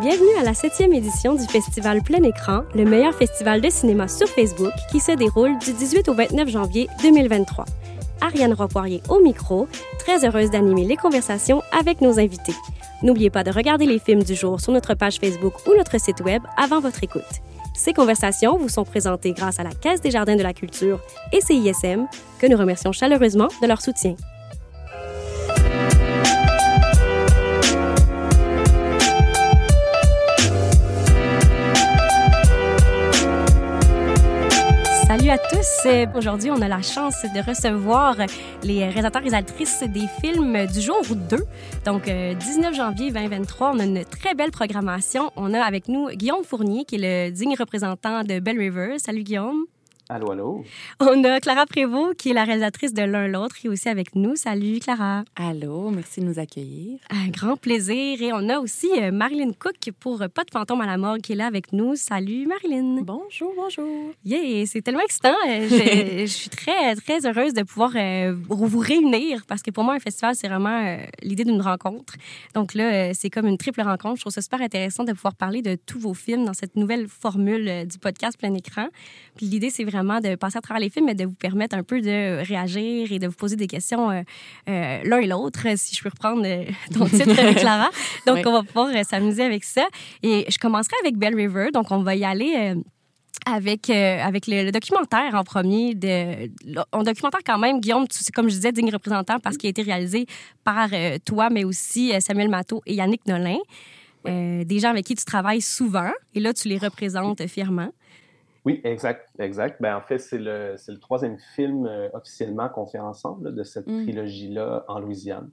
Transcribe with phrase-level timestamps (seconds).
[0.00, 4.26] Bienvenue à la septième édition du festival Plein Écran, le meilleur festival de cinéma sur
[4.26, 7.66] Facebook qui se déroule du 18 au 29 janvier 2023.
[8.22, 9.68] Ariane Ropoirier au micro,
[9.98, 12.54] très heureuse d'animer les conversations avec nos invités.
[13.02, 16.22] N'oubliez pas de regarder les films du jour sur notre page Facebook ou notre site
[16.22, 17.22] web avant votre écoute.
[17.74, 21.00] Ces conversations vous sont présentées grâce à la Caisse des Jardins de la Culture
[21.34, 22.06] et CISM,
[22.38, 24.16] que nous remercions chaleureusement de leur soutien.
[35.22, 36.18] Salut à tous.
[36.18, 38.16] Aujourd'hui, on a la chance de recevoir
[38.64, 41.36] les réalisateurs et réalisatrices des films du jour 2.
[41.86, 45.30] Donc, 19 euh, janvier 2023, on a une très belle programmation.
[45.36, 48.98] On a avec nous Guillaume Fournier, qui est le digne représentant de Bell River.
[48.98, 49.66] Salut Guillaume.
[50.14, 50.64] Allô, allô?
[51.00, 54.14] On a Clara Prévost, qui est la réalisatrice de l'un l'autre, qui est aussi avec
[54.14, 54.36] nous.
[54.36, 55.24] Salut, Clara.
[55.36, 56.98] Allô, merci de nous accueillir.
[57.08, 58.20] Un grand plaisir.
[58.20, 61.32] Et on a aussi euh, Marilyn Cook pour Pas de fantôme à la morgue qui
[61.32, 61.96] est là avec nous.
[61.96, 63.00] Salut, Marilyn.
[63.00, 64.12] Bonjour, bonjour.
[64.22, 65.32] Yeah, c'est tellement excitant.
[65.48, 69.94] Euh, je, suis très, très heureuse de pouvoir euh, vous réunir parce que pour moi,
[69.94, 72.16] un festival, c'est vraiment l'idée d'une rencontre.
[72.54, 74.16] Donc là, c'est comme une triple rencontre.
[74.16, 77.08] Je trouve ça super intéressant de pouvoir parler de tous vos films dans cette nouvelle
[77.08, 78.88] formule du podcast plein écran.
[79.36, 81.82] Puis l'idée, c'est vraiment de passer à travers les films, mais de vous permettre un
[81.82, 84.22] peu de réagir et de vous poser des questions euh,
[84.68, 87.90] euh, l'un et l'autre, si je peux reprendre euh, ton titre, Clara.
[88.26, 89.86] Donc, on va pouvoir s'amuser avec ça.
[90.22, 91.70] Et je commencerai avec Bell River.
[91.72, 92.74] Donc, on va y aller
[93.46, 95.94] avec, avec le, documentaire en premier.
[95.94, 96.50] De,
[96.92, 99.82] on documentaire quand même, Guillaume, c'est comme je disais, digne représentant parce qu'il a été
[99.82, 100.26] réalisé
[100.62, 100.90] par
[101.24, 103.58] toi, mais aussi Samuel Matteau et Yannick Nolin.
[104.24, 107.90] des gens avec qui tu travailles souvent et là, tu les représentes fièrement.
[108.64, 109.82] Oui, exact, exact.
[109.82, 113.88] Ben, en fait, c'est le, le, troisième film euh, officiellement qu'on fait ensemble de cette
[113.88, 114.04] mm.
[114.04, 115.50] trilogie-là en Louisiane.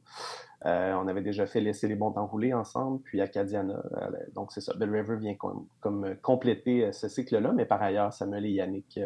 [0.65, 3.81] Euh, on avait déjà fait Laisser les bons temps rouler ensemble, puis Acadiana.
[3.93, 4.73] Euh, donc, c'est ça.
[4.73, 8.99] The River vient comme, comme compléter ce cycle-là, mais par ailleurs, Samuel et Yannick,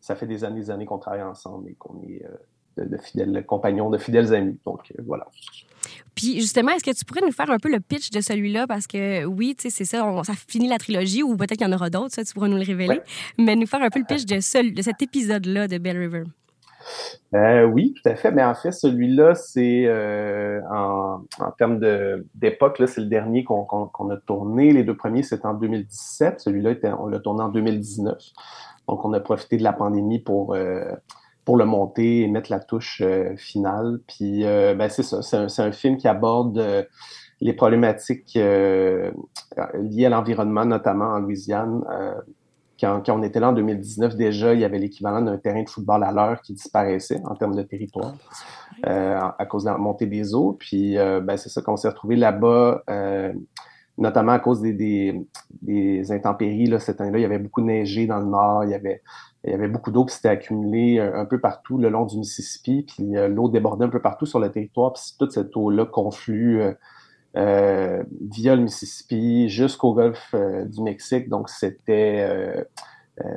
[0.00, 2.26] ça fait des années des années qu'on travaille ensemble et qu'on est
[2.76, 4.58] de, fidèles compagnons, de fidèles amis.
[4.66, 5.26] Donc, voilà.
[6.16, 8.66] Puis justement, est-ce que tu pourrais nous faire un peu le pitch de celui-là?
[8.66, 11.70] Parce que oui, tu sais, c'est ça, ça finit la trilogie ou peut-être qu'il y
[11.70, 13.00] en aura d'autres, ça, tu pourras nous le révéler.
[13.38, 16.24] Mais nous faire un peu le pitch de, ce, de cet épisode-là de Bell River.
[17.34, 18.30] Euh, oui, tout à fait.
[18.30, 21.80] Mais en fait, celui-là, c'est euh, en, en, termes
[22.34, 24.72] d'époque, c'est le dernier qu'on a tourné.
[24.72, 26.40] Les deux premiers, c'était en 2017.
[26.40, 28.16] Celui-là, on l'a tourné en 2019.
[28.88, 30.92] Donc, on a profité de la pandémie pour euh,
[31.46, 34.00] pour le monter et mettre la touche euh, finale.
[34.08, 36.82] Puis, euh, ben, c'est ça, c'est un, film qui aborde euh,
[37.40, 41.84] les problématiques liées à l'environnement, notamment en Louisiane.
[42.80, 45.68] Quand, quand, on était là en 2019, déjà, il y avait l'équivalent d'un terrain de
[45.68, 48.14] football à l'heure qui disparaissait en termes de territoire
[48.82, 50.56] à cause de la montée des eaux.
[50.58, 52.82] Puis, ben, c'est ça qu'on s'est retrouvé là-bas
[53.98, 55.26] notamment à cause des, des,
[55.62, 56.66] des intempéries.
[56.66, 59.02] Là, cette année-là, il y avait beaucoup neigé dans le nord, il y avait,
[59.46, 62.18] il y avait beaucoup d'eau qui s'était accumulée euh, un, peu partout le long du
[62.18, 65.86] Mississippi, puis euh, l'eau débordait un peu partout sur le territoire, puis toute cette eau-là
[65.86, 66.62] conflue
[67.36, 70.34] euh, via le Mississippi jusqu'au golfe
[70.66, 71.28] du Mexique.
[71.28, 72.66] Donc, c'était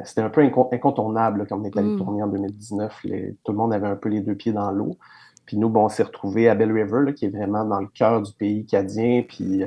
[0.04, 1.98] c'était un peu incontournable quand on est allé mm.
[1.98, 3.06] tourner en 2019.
[3.44, 4.98] tout le monde avait un peu les deux pieds dans l'eau.
[5.46, 8.22] Puis nous, bon, on s'est retrouvés à Bell River, qui est vraiment dans le cœur
[8.22, 9.24] du pays cadien.
[9.28, 9.64] Puis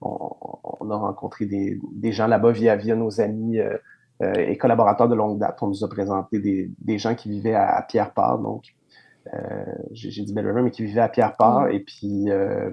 [0.00, 3.58] on, a rencontré des, des gens là-bas via, via nos amis
[4.20, 5.58] et collaborateurs de longue date.
[5.62, 8.64] On nous a présenté des, des gens qui vivaient à, Pierre-Part, donc
[9.32, 11.62] euh, j'ai dit Belle River, mais qui vivaient à Pierre-Part.
[11.62, 11.70] Mm.
[11.72, 12.70] Et puis euh,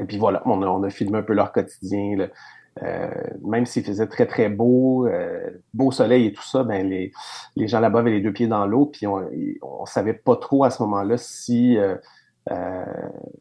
[0.00, 2.28] et puis voilà, on a, on a, filmé un peu leur quotidien.
[3.44, 5.08] même s'il faisait très très beau,
[5.72, 7.12] beau soleil et tout ça, ben les,
[7.54, 9.28] les gens là-bas avaient les deux pieds dans l'eau, puis on,
[9.62, 11.78] on savait pas trop à ce moment-là si
[12.50, 12.84] euh,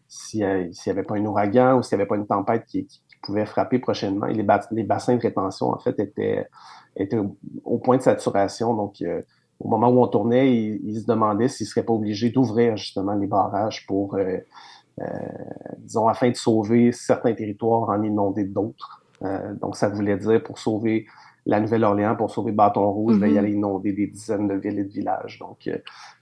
[0.08, 3.02] s'il n'y avait pas un ouragan ou s'il n'y avait pas une tempête qui, qui,
[3.22, 4.28] pouvait frapper prochainement.
[4.28, 6.48] Et les, les, bassins de rétention, en fait, étaient,
[6.96, 7.20] étaient
[7.64, 8.74] au, point de saturation.
[8.74, 9.22] Donc, euh,
[9.60, 13.14] au moment où on tournait, ils, se demandaient s'ils ne seraient pas obligés d'ouvrir justement
[13.14, 14.38] les barrages pour, euh,
[15.00, 15.06] euh,
[15.80, 19.02] disons, afin de sauver certains territoires en inonder d'autres.
[19.62, 21.06] donc, ça voulait dire pour sauver
[21.46, 23.38] la Nouvelle-Orléans, pour sauver Bâton Rouge, ben, il mm-hmm.
[23.38, 25.40] allait inonder des dizaines de villes et de villages.
[25.40, 25.70] Donc,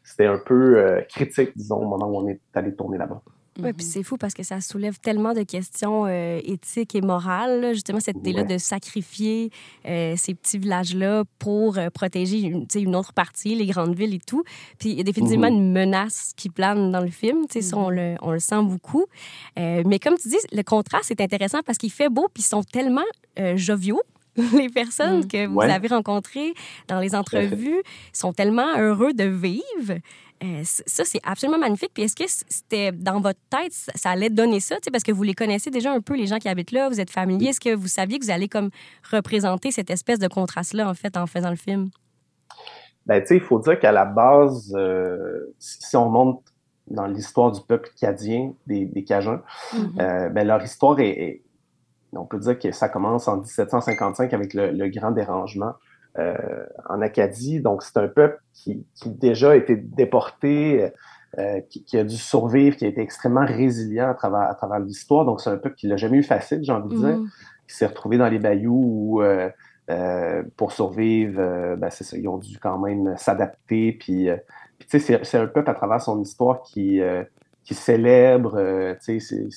[0.04, 3.22] c'était un peu critique, disons, au moment où on est allé tourner là-bas.
[3.60, 3.92] Oui, puis mhm.
[3.92, 7.74] c'est fou parce que ça soulève tellement de questions euh, éthiques et morales.
[7.74, 9.52] Justement, cette idée-là de sacrifier
[9.86, 14.20] euh, ces petits villages-là pour euh, protéger une, une, autre partie, les grandes villes et
[14.20, 14.44] tout.
[14.80, 15.58] Puis il y a définitivement mhm.
[15.58, 17.46] une menace qui plane dans le film.
[17.48, 17.96] Tu sais, ça, on mhm.
[17.96, 19.06] le, on le, sent beaucoup.
[19.58, 22.64] mais comme tu dis, le contraste est intéressant parce qu'il fait beau puis ils sont
[22.64, 23.02] tellement
[23.56, 24.02] joviaux
[24.54, 26.54] les personnes que vous avez rencontrées
[26.88, 27.82] dans les entrevues
[28.14, 30.00] sont tellement heureux de vivre
[30.44, 31.92] Euh, ça, c'est absolument magnifique.
[31.94, 34.78] Puis est-ce que c'était dans votre tête, ça, allait donner ça?
[34.92, 37.12] Parce que vous les connaissez déjà un peu, les gens qui habitent là, vous êtes
[37.12, 37.50] familiers.
[37.50, 38.70] Est-ce que vous saviez que vous allez comme
[39.12, 41.90] représenter cette espèce de contraste-là, en fait, en faisant le film?
[43.06, 46.44] Ben, tu sais, il faut dire qu'à la base, euh, si on monte
[46.88, 49.42] dans l'histoire du peuple cadien, des, des Cajuns,
[49.74, 50.02] mm-hmm.
[50.02, 51.42] euh, ben, leur histoire est,
[52.14, 55.74] On peut dire que ça commence en 1755 avec le, le Grand Dérangement.
[56.20, 57.62] Euh, en Acadie.
[57.62, 60.92] Donc, c'est un peuple qui, qui déjà a été déporté,
[61.40, 64.80] euh, qui, qui, a dû survivre, qui a été extrêmement résilient à travers, à travers
[64.80, 65.24] l'histoire.
[65.24, 67.30] Donc, c'est un peuple qui l'a jamais eu facile, j'ai envie de dire, mm-hmm.
[67.66, 69.50] qui s'est retrouvé dans les bayous où, euh,
[69.90, 73.94] euh pour survivre, euh, ben, c'est ça, ils ont dû quand même s'adapter.
[73.94, 74.28] Puis,
[74.80, 77.00] puis tu sais, c'est un peuple à travers son histoire qui,
[77.64, 79.48] qui célèbre, tu sais,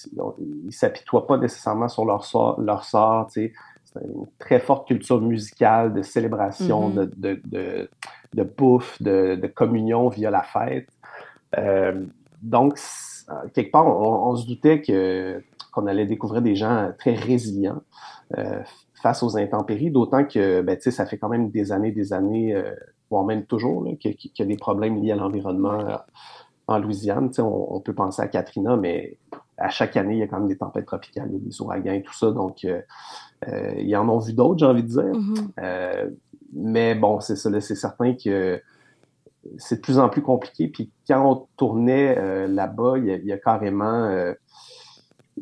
[0.66, 3.52] ils s'apitoient pas nécessairement sur leur sort, leur sort tu sais
[4.02, 7.10] une très forte culture musicale, de célébration, mm-hmm.
[7.16, 7.90] de, de,
[8.34, 10.88] de, bouffe, de, communion via la fête.
[11.58, 12.04] Euh,
[12.42, 12.78] donc,
[13.54, 15.42] quelque part, on, se doutait que
[15.72, 17.82] qu'on allait découvrir des gens très résilients
[18.38, 18.60] euh,
[19.02, 22.74] face aux intempéries, d'autant que ben, ça fait quand même des années, des années, euh,
[23.10, 25.84] voire même toujours, qu'il y a des problèmes liés à l'environnement
[26.66, 27.30] en Louisiane.
[27.38, 29.18] On, on, peut penser à Katrina, mais
[29.56, 32.14] à chaque année, il y a quand même des tempêtes tropicales, des ouragans et tout
[32.14, 32.30] ça.
[32.30, 32.80] Donc, euh,
[33.48, 35.02] euh, ils en ont vu d'autres, j'ai envie de dire.
[35.02, 35.48] Mm-hmm.
[35.60, 36.10] Euh,
[36.52, 38.60] mais bon, c'est ça, c'est certain que
[39.58, 40.68] c'est de plus en plus compliqué.
[40.68, 44.32] Puis quand on tournait là-bas, il, il, y a carrément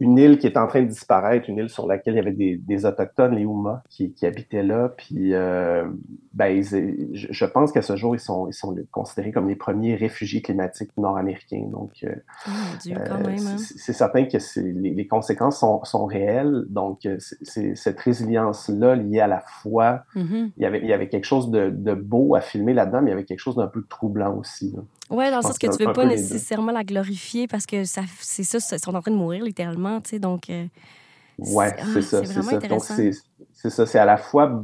[0.00, 2.32] une île qui est en train de disparaître, une île sur laquelle il y avait
[2.32, 4.88] des, des Autochtones, les Houmas, qui, qui, habitaient là.
[4.96, 5.84] Puis, euh,
[6.32, 10.40] ben, je, pense qu'à ce jour, ils sont, ils sont considérés comme les premiers réfugiés
[10.40, 11.66] climatiques nord-américains.
[11.70, 12.14] Donc, euh,
[12.46, 12.50] oh,
[12.90, 13.56] hein.
[13.58, 16.64] c'est certain que les, les, conséquences sont, sont réelles.
[16.70, 20.04] Donc, euh, c'est cette résilience-là liée à la foi.
[20.16, 20.52] Mm-hmm.
[20.56, 23.10] il, y avait, il y avait quelque chose de, de beau à filmer là-dedans, mais
[23.10, 24.72] il y avait quelque chose d'un peu troublant aussi.
[24.74, 24.82] Là.
[25.12, 28.44] Oui, dans le sens que tu veux pas nécessairement la glorifier parce que ça, c'est
[28.44, 30.48] ça, ils sont en train de mourir littéralement, tu sais, donc...
[30.48, 30.66] Euh,
[31.38, 32.58] ouais, c'est ah, ça, c'est ça.
[32.58, 32.82] Donc,
[33.52, 34.62] c'est ça, c'est à la fois,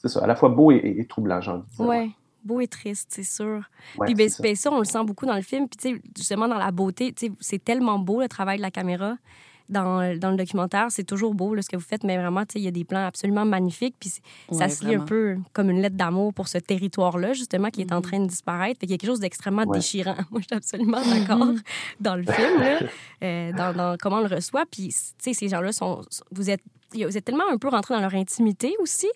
[0.00, 1.86] c'est ça, à la fois beau et, troublant, j'ai envie de dire.
[1.86, 2.10] Ouais.
[2.42, 3.68] Beau et triste, c'est sûr.
[4.00, 4.42] puis ben, ça.
[4.42, 5.68] Ben, ça, on le sent beaucoup dans le film.
[5.68, 8.62] Puis, tu sais, justement, dans la beauté, tu sais, c'est tellement beau le travail de
[8.62, 9.16] la caméra
[9.70, 10.86] dans, dans le documentaire.
[10.90, 13.44] C'est toujours beau ce que vous faites, mais vraiment, il y a des plans absolument
[13.44, 13.94] magnifiques.
[13.98, 14.12] Puis
[14.52, 17.92] ça se lit un peu comme une lettre d'amour pour ce territoire-là, justement, qui est
[17.92, 18.02] en mm-hmm.
[18.02, 18.80] train de disparaître.
[18.80, 20.16] Fait il y a quelque chose d'extrêmement déchirant.
[20.30, 21.62] Moi, je suis absolument d'accord mm-hmm.
[22.00, 22.78] dans le film, là,
[23.24, 24.64] euh, dans, dans, comment on le reçoit.
[24.70, 26.02] Puis, tu sais, ces gens-là sont.
[26.32, 26.62] Vous êtes
[26.92, 29.08] vous êtes tellement un peu rentré dans leur intimité aussi.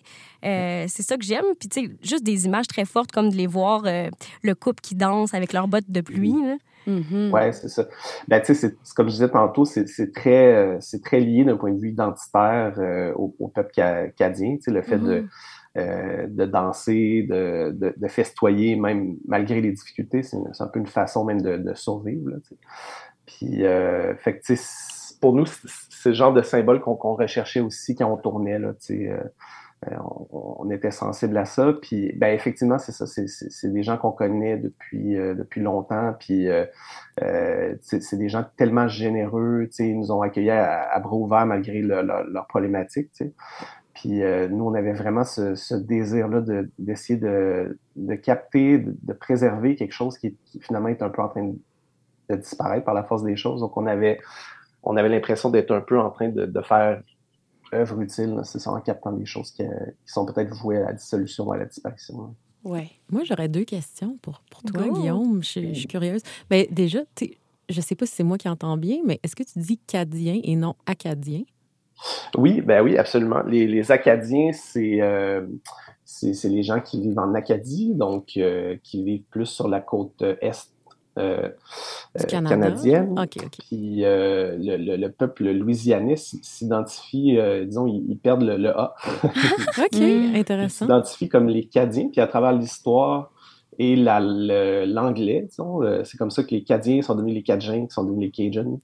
[0.45, 1.43] Euh, c'est ça que j'aime.
[1.59, 4.09] Puis, tu sais, juste des images très fortes comme de les voir, euh,
[4.43, 6.31] le couple qui danse avec leurs bottes de pluie.
[6.41, 6.55] Là.
[6.87, 7.31] Mm-hmm.
[7.31, 7.87] Oui, c'est ça.
[8.27, 11.71] Ben, tu sais, comme je disais tantôt, c'est très, euh, c'est très lié d'un point
[11.71, 13.71] de vue identitaire euh, au, au, peuple
[14.15, 15.27] cadien, tu sais, le fait de, mm-hmm.
[15.77, 20.87] euh, de danser, de, de, de, festoyer, même malgré les difficultés, c'est un peu une
[20.87, 22.29] façon même de, de survivre.
[22.29, 22.57] Là, tu sais.
[23.25, 23.63] Puis,
[24.19, 28.11] fait que, tu sais, pour nous, c'est le genre de symbole qu'on recherchait aussi quand
[28.11, 29.11] on tournait, là, tu sais.
[29.91, 29.95] Euh,
[30.31, 31.73] on, était sensible à ça.
[31.81, 33.05] Puis, ben, effectivement, c'est ça.
[33.05, 36.13] C'est des gens qu'on connaît depuis, euh, depuis longtemps.
[36.19, 36.65] Puis, euh,
[37.81, 39.69] c'est des gens tellement généreux.
[39.79, 43.11] Ils nous ont accueillis à, à bras ouverts malgré leurs leur problématiques.
[43.93, 46.41] Puis, nous, on avait vraiment ce, désir-là
[46.79, 51.53] d'essayer de, de, capter, de, préserver quelque chose qui, finalement est un peu en train
[52.29, 53.61] de, disparaître par la force des choses.
[53.61, 54.19] Donc, on avait,
[54.83, 57.01] on avait l'impression d'être un peu en train de, de faire
[57.73, 59.63] œuvre utile, c'est ça, en captant des choses qui,
[60.05, 62.35] sont peut-être vouées à la dissolution ou à la disparition.
[62.63, 62.99] Oui.
[63.11, 65.43] Moi, j'aurais deux questions pour, pour toi, Guillaume.
[65.43, 66.21] Je, suis curieuse.
[66.49, 66.99] Mais ben, déjà,
[67.69, 69.77] je ne sais pas si c'est moi qui entends bien, mais est-ce que tu dis
[69.77, 71.43] cadien et non acadien?
[72.37, 73.41] Oui, ben oui, absolument.
[73.43, 75.47] Les, Acadiens, euh,
[76.03, 80.21] c'est les gens qui vivent en Acadie, donc euh, qui vivent plus sur la côte
[80.41, 80.74] est
[81.17, 81.49] euh,
[82.19, 83.15] euh, canadienne.
[83.69, 88.95] Puis euh, le, le, peuple louisianais s'identifie, disons, ils, perdent le, A.
[89.23, 90.01] OK,
[90.35, 90.85] intéressant.
[90.85, 93.31] Ils s'identifient comme les Cadiens, puis à travers l'histoire
[93.79, 98.03] et l'anglais, disons, c'est comme ça que les Cadiens sont devenus les Cajuns, qui sont
[98.03, 98.79] devenus les Cajuns.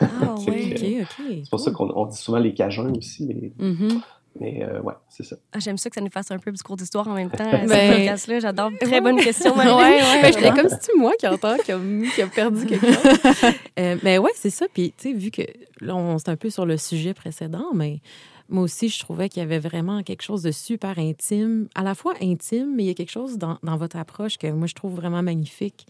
[0.00, 1.26] Ah, oui, OK, OK.
[1.42, 3.26] C'est pour ça qu'on dit souvent les Cajuns aussi.
[3.26, 3.52] Les...
[3.58, 4.00] Mm-hmm.
[4.40, 5.36] Mais euh, ouais, c'est ça.
[5.52, 7.50] Ah, J'aime ça que ça nous fasse un peu du cours d'histoire en même temps,
[7.50, 8.40] ben, ce podcast-là.
[8.40, 8.70] J'adore.
[8.80, 12.66] Très bonne question, ouais, ouais, ben, comme si tu moi qui entends qui a, perdu
[12.66, 13.52] quelque chose?
[13.78, 14.66] euh, mais ouais, c'est ça.
[14.72, 15.42] Puis, tu sais, vu que
[15.80, 18.00] là, on est un peu sur le sujet précédent, mais
[18.48, 21.94] moi aussi, je trouvais qu'il y avait vraiment quelque chose de super intime, à la
[21.94, 24.74] fois intime, mais il y a quelque chose dans, dans votre approche que moi, je
[24.74, 25.86] trouve vraiment magnifique.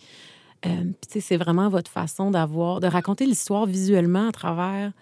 [0.65, 4.93] Euh, c'est vraiment votre façon d'avoir, de raconter l'histoire visuellement à travers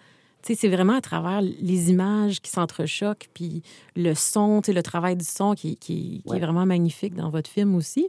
[0.43, 3.63] c'est vraiment à travers les images qui s'entrechoquent, puis
[3.95, 8.07] le son, le travail du son qui, qui, est vraiment magnifique dans votre film aussi.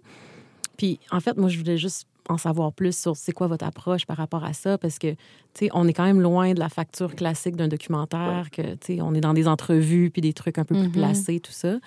[0.76, 4.06] Puis, en fait, moi, je voulais juste en savoir plus sur c'est quoi votre approche
[4.06, 5.16] par rapport à ça, parce que, tu
[5.54, 9.00] sais, on est quand même loin de la facture classique d'un documentaire, que, tu sais,
[9.02, 10.92] on est dans des entrevues, puis des trucs un peu plus Mhm.
[10.92, 11.78] placés, tout ça.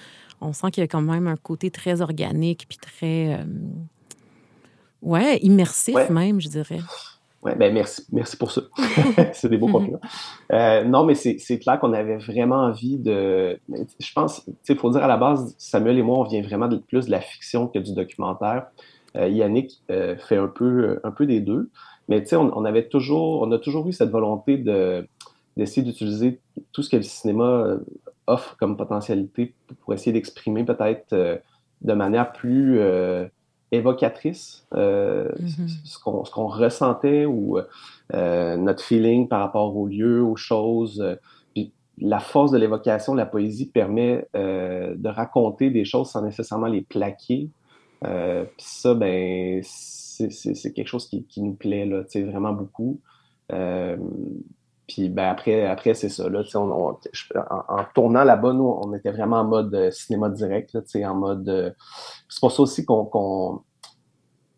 [0.42, 3.46] On sent qu'il y a quand même un côté très organique, puis très, euh,
[5.02, 6.10] ouais, immersif Ouais.
[6.10, 6.82] même, je dirais.
[7.46, 8.62] Ouais, ben merci, merci pour ça.
[9.34, 10.02] c'est des beaux compliments.
[10.52, 13.60] Euh, non, mais c'est clair qu'on avait vraiment envie de.
[13.70, 16.42] mais Je pense, tu sais, faut dire à la base, Samuel et moi, on vient
[16.42, 18.66] vraiment de, plus de la fiction que du documentaire.
[19.16, 21.70] Euh, Yannick euh, fait un peu, un peu des deux.
[22.10, 25.08] Mais tu sais, on, on avait toujours, on a toujours eu cette volonté de
[25.56, 26.42] d'essayer d'utiliser
[26.74, 27.78] tout ce que le cinéma
[28.28, 31.16] offre comme potentialité pour essayer d'exprimer peut-être
[31.82, 32.78] de manière plus
[33.72, 35.30] évocatrice euh,
[35.84, 37.58] ce qu'on ce qu'on ressentait ou
[38.14, 41.02] euh, notre feeling par rapport aux lieux, aux choses.
[41.02, 41.16] euh,
[41.54, 46.68] Puis la force de l'évocation, la poésie permet euh, de raconter des choses sans nécessairement
[46.68, 47.50] les plaquer.
[48.06, 53.00] Euh, Puis ça, ben, c'est quelque chose qui, qui nous plaît là, vraiment beaucoup.
[54.88, 56.30] Puis ben après, après c'est ça.
[56.30, 61.16] Là, en, tournant là-bas, nous, on était vraiment en mode euh, cinéma direct, là, en
[61.16, 61.50] mode.
[61.50, 61.72] euh,
[62.30, 63.64] c'est pour ça aussi qu'on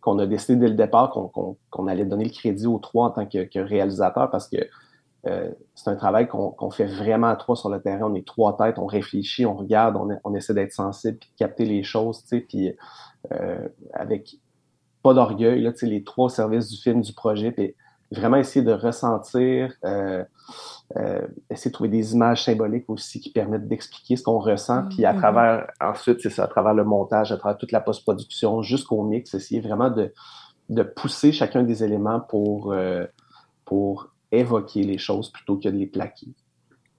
[0.05, 3.43] a décidé dès le départ qu'on allait donner le crédit aux trois en tant que,
[3.43, 4.57] que réalisateur parce que
[5.25, 8.09] euh, c'est un travail qu'on fait vraiment à trois sur le terrain.
[8.11, 11.37] On est trois têtes, on réfléchit, on regarde, on, on essaie d'être sensible, puis de
[11.37, 12.75] capter les choses, puis
[13.93, 14.37] avec
[15.03, 17.51] pas d'orgueil, les trois au service du film, du projet,
[18.11, 20.23] vraiment essayer de ressentir, euh,
[20.95, 25.05] euh, essayer de trouver des images symboliques aussi qui permettent d'expliquer ce qu'on ressent, puis
[25.05, 25.19] à Mhm.
[25.19, 29.33] travers, ensuite, c'est ça, à travers le montage, à travers toute la post-production, jusqu'au mix,
[29.33, 30.13] essayer vraiment de,
[30.69, 33.05] de pousser chacun des éléments pour, euh,
[33.65, 36.27] pour évoquer les choses plutôt que de les plaquer.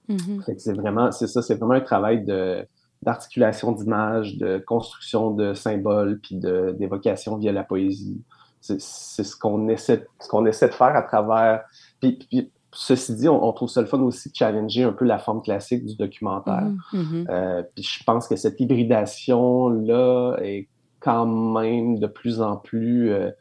[0.07, 0.43] Mhm.
[0.45, 2.67] Que c'est vraiment, c'est ça, c'est vraiment un travail de
[3.01, 8.21] d'articulation d'images, de construction de symboles, puis d'évocation via la poésie.
[8.61, 11.63] C'est ce qu'on essaie, ce qu'on essaie de faire à travers.
[11.99, 15.05] Puis, puis ceci dit, on, on trouve ça le fun aussi de challenger un peu
[15.05, 16.67] la forme classique du documentaire.
[16.93, 17.01] Mhm.
[17.01, 17.27] Mhm.
[17.29, 20.67] Euh, puis je pense que cette hybridation-là est
[20.99, 23.31] quand même de plus en plus euh,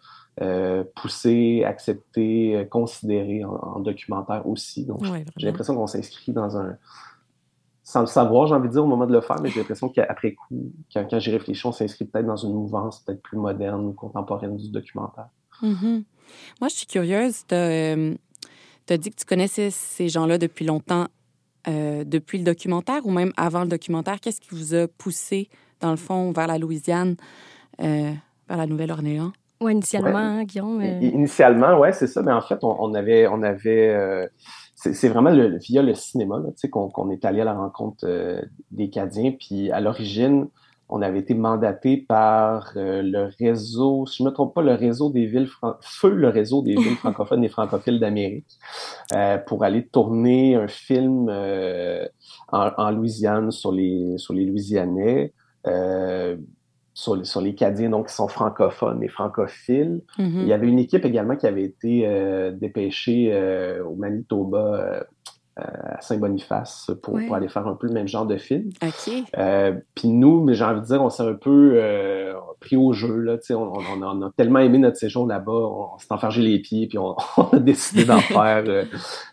[0.40, 4.86] euh, poussée, acceptée, considérée en, en documentaire aussi.
[4.86, 6.76] Donc, Ouais, j'ai l'impression qu'on s'inscrit dans un...
[7.88, 9.88] Sans le savoir, j'ai envie de dire, au moment de le faire, mais j'ai l'impression
[9.88, 13.86] qu'après coup, quand, quand j'y réfléchis, on s'inscrit peut-être dans une mouvance peut-être plus moderne
[13.86, 15.28] ou contemporaine du documentaire.
[15.62, 16.04] Mhm.
[16.60, 17.46] Moi, je suis curieuse.
[17.48, 21.06] Tu as, dit que tu connaissais ces gens-là depuis longtemps,
[21.66, 24.20] euh, depuis le documentaire ou même avant le documentaire.
[24.20, 25.48] Qu'est-ce qui vous a poussé,
[25.80, 27.16] dans le fond, vers la Louisiane,
[27.80, 28.12] euh,
[28.50, 29.32] vers la Nouvelle-Orléans?
[29.62, 30.14] Ouais, initialement, Ouais.
[30.14, 30.82] hein, Guillaume.
[30.82, 34.26] euh, Initialement, ouais, c'est ça, mais en fait, on, on avait, on avait, euh,
[34.80, 38.04] c'est vraiment le, via le cinéma, là, tu sais, qu'on est allé à la rencontre
[38.04, 40.48] euh, des Cadiens, puis à l'origine,
[40.88, 44.74] on avait été mandaté par euh, le réseau, si je ne me trompe pas, le
[44.74, 45.48] réseau des villes,
[45.80, 48.58] feu le réseau des villes francophones et francophiles d'Amérique,
[49.14, 52.06] euh, pour aller tourner un film euh,
[52.52, 55.32] en, en Louisiane sur les, sur les Louisianais.
[56.98, 60.00] Sur les, sur les Cadiens, donc qui sont francophones et francophiles.
[60.18, 60.40] Mhm.
[60.40, 65.00] Il y avait une équipe également qui avait été euh, dépêchée euh, au Manitoba, euh,
[65.58, 67.26] à Saint-Boniface, pour, Ouais.
[67.26, 68.70] pour aller faire un peu le même genre de film.
[68.82, 69.12] OK.
[69.36, 72.92] Euh, Puis nous, mais j'ai envie de dire, on s'est un peu euh, pris au
[72.92, 73.16] jeu.
[73.18, 76.86] Là, on, on, on a tellement aimé notre séjour là-bas, on, s'est enfargé les pieds,
[76.86, 78.84] puis on, on a décidé d'en faire, euh,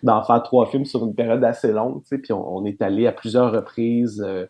[0.04, 2.02] d'en faire trois films sur une période assez longue.
[2.10, 4.46] Puis on, on est allé à plusieurs reprises, euh,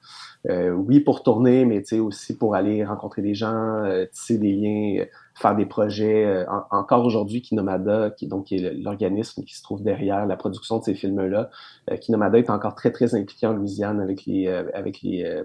[0.49, 5.01] euh, oui pour tourner, mais aussi pour aller rencontrer des gens, euh, tisser des liens,
[5.01, 5.05] euh,
[5.35, 6.25] faire des projets.
[6.25, 10.79] euh, en- encore aujourd'hui, Kinomada, qui, donc, est l'organisme qui se trouve derrière la production
[10.79, 11.49] de ces films-là,
[11.91, 15.43] euh, Kinomada est encore très, très impliqué en Louisiane avec les, euh, avec les, euh,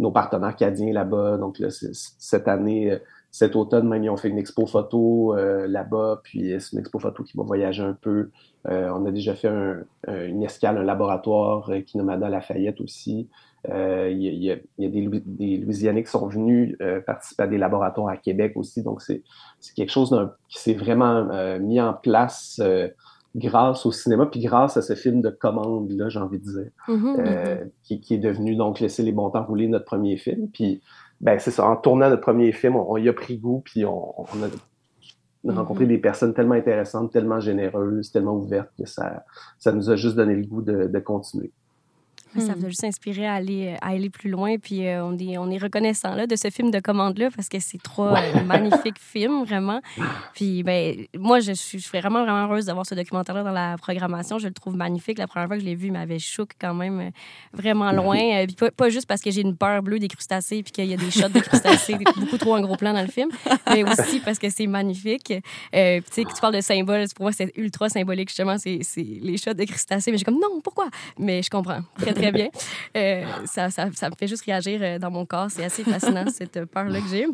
[0.00, 1.38] nos partenaires cadiens là-bas.
[1.38, 2.98] Donc, là, cette année, euh,
[3.30, 6.20] cet automne, même, ils ont fait une expo photo là-bas.
[6.24, 8.30] Puis, c'est une expo photo qui va voyager un peu.
[8.64, 13.28] On a déjà fait un- un- une escale, un laboratoire, Kinomada Lafayette aussi.
[13.68, 17.42] Euh, Il y, a- il y des, Louis- des Louisianais qui sont venus euh, participer
[17.42, 18.82] à des laboratoires à Québec aussi.
[18.82, 19.22] Donc, c'est
[19.74, 20.14] quelque chose
[20.48, 22.60] qui s'est vraiment euh, mis en place
[23.36, 26.70] grâce au cinéma, puis grâce à ce film de commande, là, j'ai envie de dire,
[26.88, 30.48] mhm, euh, qui, qui est devenu donc Laisser les bons temps rouler, notre premier film.
[30.48, 30.80] Puis,
[31.20, 33.84] ben, c'est ça, en tournant notre premier film, on, on y a pris goût, puis
[33.84, 34.48] on, on a
[35.48, 39.24] a rencontré des personnes tellement intéressantes, tellement généreuses, tellement ouvertes que ça,
[39.58, 41.52] ça nous a juste donné le goût de, de continuer.
[42.36, 42.58] Ça Hmm.
[42.58, 44.58] vous a juste inspiré à aller, à aller plus loin.
[44.58, 47.58] Puis euh, on, est, on est reconnaissant là, de ce film de commande-là parce que
[47.58, 49.80] c'est trois euh, magnifiques films, vraiment.
[50.34, 53.76] Puis ben, moi, je suis, je suis vraiment, vraiment heureuse d'avoir ce documentaire-là dans la
[53.78, 54.38] programmation.
[54.38, 55.18] Je le trouve magnifique.
[55.18, 57.10] La première fois que je l'ai vu, il m'avait choqué quand même euh,
[57.52, 58.18] vraiment loin.
[58.18, 60.86] Euh, puis pas, pas juste parce que j'ai une peur bleue des crustacés puis qu'il
[60.86, 63.30] y a des shots de crustacés beaucoup trop en gros plan dans le film,
[63.70, 65.32] mais aussi parce que c'est magnifique.
[65.74, 69.02] Euh, tu sais, tu parles de symboles, pour moi, c'est ultra symbolique, justement, c'est c'est
[69.02, 70.10] les shots de crustacés.
[70.10, 70.88] Mais j'ai comme, non, pourquoi?
[71.18, 72.48] Mais je comprends très, très bien.
[72.96, 75.48] Euh, ça, ça, ça me fait juste réagir euh, dans mon corps.
[75.50, 77.26] C'est assez fascinant, cette peur-là que j'ai.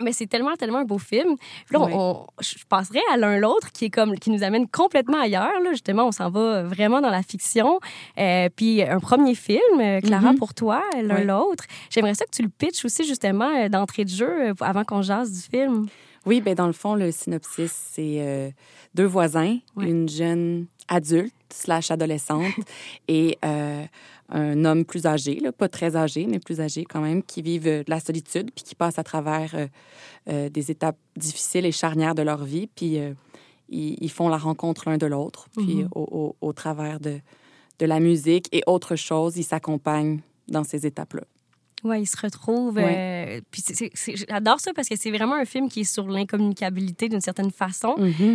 [0.00, 1.36] Mais c'est tellement, tellement un beau film.
[1.36, 1.92] Puis là, on- Ouais.
[1.94, 5.60] on- je passerais à l'un l'autre qui est comme qui nous amène complètement ailleurs.
[5.62, 5.70] Là.
[5.72, 7.78] Justement, on s'en va vraiment dans la fiction.
[8.18, 10.38] Euh, puis un premier film, euh, Clara, Mhm.
[10.38, 11.64] pour toi, l'un l'autre.
[11.90, 15.02] J'aimerais ça que tu le pitches aussi justement euh, d'entrée de jeu euh, avant qu'on
[15.02, 15.86] jase du film.
[16.24, 18.50] Oui, ben dans le fond, le synopsis, c'est euh,
[18.94, 22.44] deux voisins, une jeune adulte slash adolescente
[23.08, 23.84] et euh,
[24.32, 27.66] un homme plus âgé, là, pas très âgé, mais plus âgé quand même, qui vivent
[27.68, 29.66] euh, de la solitude puis qui passent à travers euh,
[30.28, 32.66] euh, des étapes difficiles et charnières de leur vie.
[32.66, 33.12] Puis euh,
[33.68, 35.48] ils, ils font la rencontre l'un de l'autre.
[35.56, 35.88] Puis Mhm.
[35.94, 37.20] au, au- au travers de,
[37.78, 41.22] de la musique et autre chose, ils s'accompagnent dans ces étapes-là.
[41.84, 42.78] Ouais, ils se retrouvent.
[42.78, 43.62] euh, puis
[44.28, 47.94] j'adore ça parce que c'est vraiment un film qui est sur l'incommunicabilité d'une certaine façon.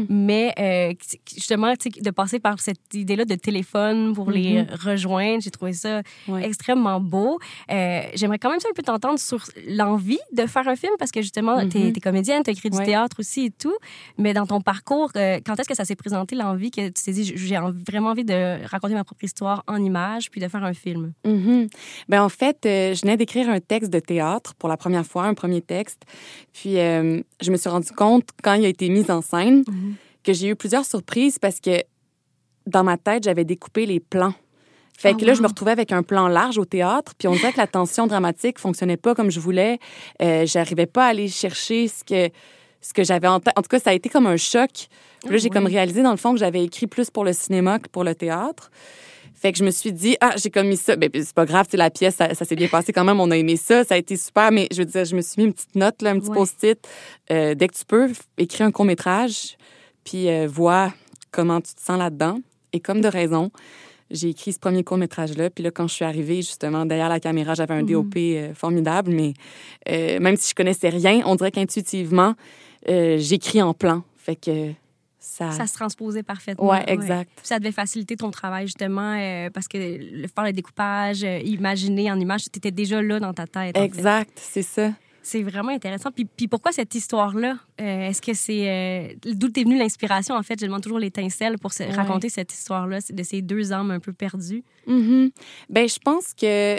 [0.09, 0.93] Mais euh,
[1.33, 6.45] justement, de passer par cette idée-là de téléphone pour les rejoindre, j'ai trouvé ça Ouais.
[6.45, 7.39] extrêmement beau.
[7.71, 11.11] Euh, J'aimerais quand même ça un peu t'entendre sur l'envie de faire un film parce
[11.11, 11.69] que justement, Mhm.
[11.69, 12.85] t'es es comédienne, t'as écrit du Ouais.
[12.85, 13.75] théâtre aussi et tout.
[14.17, 17.31] Mais dans ton parcours, quand est-ce que ça s'est présenté l'envie que tu t'es dit,
[17.35, 20.73] j'ai en- vraiment envie de raconter ma propre histoire en images puis de faire un
[20.73, 21.13] film?
[21.25, 21.67] Mhm.
[22.09, 25.33] Ben, en fait, je venais d'écrire un texte de théâtre pour la première fois, un
[25.33, 26.01] premier texte.
[26.53, 29.95] Puis, euh, je me suis rendu compte, quand il a été mis en scène, Mhm.
[30.23, 31.81] que j'ai eu plusieurs surprises parce que
[32.65, 34.33] dans ma tête, j'avais découpé les plans.
[34.97, 37.33] Fait Oh, que là, je me retrouvais avec un plan large au théâtre, puis on
[37.33, 39.77] dirait que la tension dramatique fonctionnait pas comme je voulais.
[40.23, 42.29] Euh, J'arrivais pas à aller chercher ce que,
[42.81, 43.53] ce que j'avais en tête.
[43.57, 44.69] En tout cas, ça a été comme un choc.
[45.21, 47.31] Puis là, Ah, j'ai comme réalisé, dans le fond, que j'avais écrit plus pour le
[47.33, 48.71] cinéma que pour le théâtre.
[49.39, 50.95] Fait que je me suis dit, ah, j'ai comme mis ça.
[50.95, 53.29] Ben, c'est pas grave, c'est la pièce, ça, ça s'est bien passé quand même, on
[53.29, 55.47] a aimé ça, ça a été super, mais je veux dire, je me suis mis
[55.47, 56.35] une petite note, là, un petit Ouais.
[56.37, 56.79] post-it.
[57.31, 59.55] Euh, dès que tu peux, écris un court-métrage,
[60.03, 60.91] puis euh, vois
[61.31, 62.39] comment tu te sens là-dedans.
[62.73, 63.51] Et comme de raison,
[64.09, 65.49] j'ai écrit ce premier court-métrage-là.
[65.49, 67.87] Puis là, quand je suis arrivée, justement, derrière la caméra, j'avais un Mhm.
[67.91, 69.33] DOP euh, formidable, mais
[69.89, 72.33] euh, même si je connaissais rien, on dirait qu'intuitivement,
[72.89, 74.03] euh, j'écris en plan.
[74.17, 74.71] Fait que
[75.19, 75.51] ça...
[75.51, 76.69] Ça se transposait parfaitement.
[76.69, 77.29] Ouais, exact.
[77.43, 82.11] Ça devait faciliter ton travail, justement, euh, parce que le faire le découpage, euh, imaginer
[82.11, 83.75] en image, tu étais déjà là dans ta tête.
[83.75, 83.85] en fait.
[83.85, 84.91] Exact, c'est ça.
[85.23, 86.09] C'est vraiment intéressant.
[86.11, 87.57] Puis, puis pourquoi cette histoire-là?
[87.81, 89.17] Euh, Est-ce que c'est...
[89.25, 90.57] D'où t'es venue l'inspiration, en fait?
[90.57, 91.91] Je demande toujours l'étincelle pour se- Ouais.
[91.91, 94.63] raconter cette histoire-là de ces deux âmes un peu perdues.
[94.87, 95.31] Mhm.
[95.69, 96.77] Ben, je pense que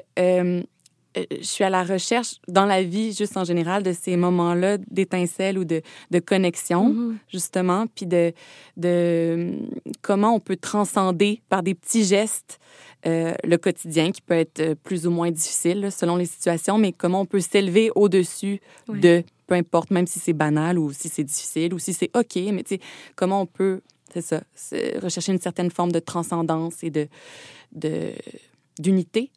[1.16, 5.58] je suis à la recherche dans la vie, juste en général, de ces moments-là d'étincelles
[5.58, 7.18] ou de, de connexion, Mhm.
[7.32, 8.32] justement, puis de,
[8.76, 9.52] de euh,
[10.02, 12.58] comment on peut transcender par des petits gestes
[13.06, 16.78] euh, le quotidien qui peut être euh, plus ou moins difficile là, selon les situations,
[16.78, 18.98] mais comment on peut s'élever au-dessus Ouais.
[19.00, 22.36] de, peu importe, même si c'est banal ou si c'est difficile ou si c'est OK,
[22.52, 22.80] mais tu sais,
[23.16, 23.80] comment on peut,
[24.12, 24.40] c'est ça,
[25.02, 27.08] rechercher une certaine forme de transcendance et de
[27.72, 28.12] de-
[28.78, 29.30] d'unité,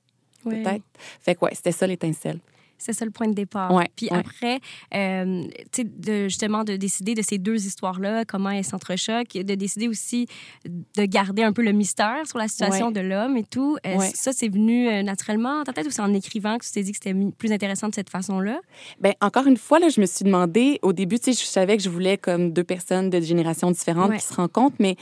[0.46, 0.64] Ouais.
[0.64, 0.84] peut-être.
[1.22, 2.40] Fait que ouais, c'était ça l'étincelle.
[2.84, 3.72] C'est ça le point de départ.
[3.72, 4.18] Ouais, Puis ouais.
[4.18, 4.60] après,
[4.96, 9.88] euh, tu sais, justement, de décider de ces deux histoires-là, comment elles s'entrechoquent, de décider
[9.88, 10.26] aussi
[10.66, 12.94] de garder un peu le mystère sur la situation Ouais.
[12.94, 13.78] de l'homme et tout.
[13.86, 14.00] Euh.
[14.16, 16.82] Ça, c'est venu euh, naturellement dans ta tête ou c'est en écrivant que tu t'es
[16.82, 18.60] dit que c'était plus intéressant de cette façon-là?
[19.00, 21.78] Ben encore une fois là, je me suis demandé au début, tu sais, je savais
[21.78, 24.96] que je voulais comme deux personnes de générations différentes qui se rencontrent, mais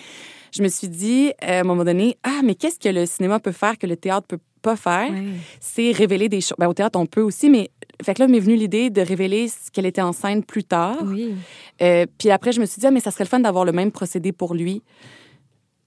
[0.51, 3.39] je me suis dit euh, à un moment donné, ah mais qu'est-ce que le cinéma
[3.39, 5.11] peut faire que le théâtre peut pas faire
[5.59, 6.55] C'est révéler des choses.
[6.57, 7.69] Ben, au théâtre on peut aussi, mais
[8.01, 10.97] fait que là m'est venue l'idée de révéler ce qu'elle était en scène plus tard.
[11.03, 11.33] Oui.
[11.81, 13.71] Euh, puis après, je me suis dit, ah, mais ça serait le fun d'avoir le
[13.71, 14.81] même procédé pour lui.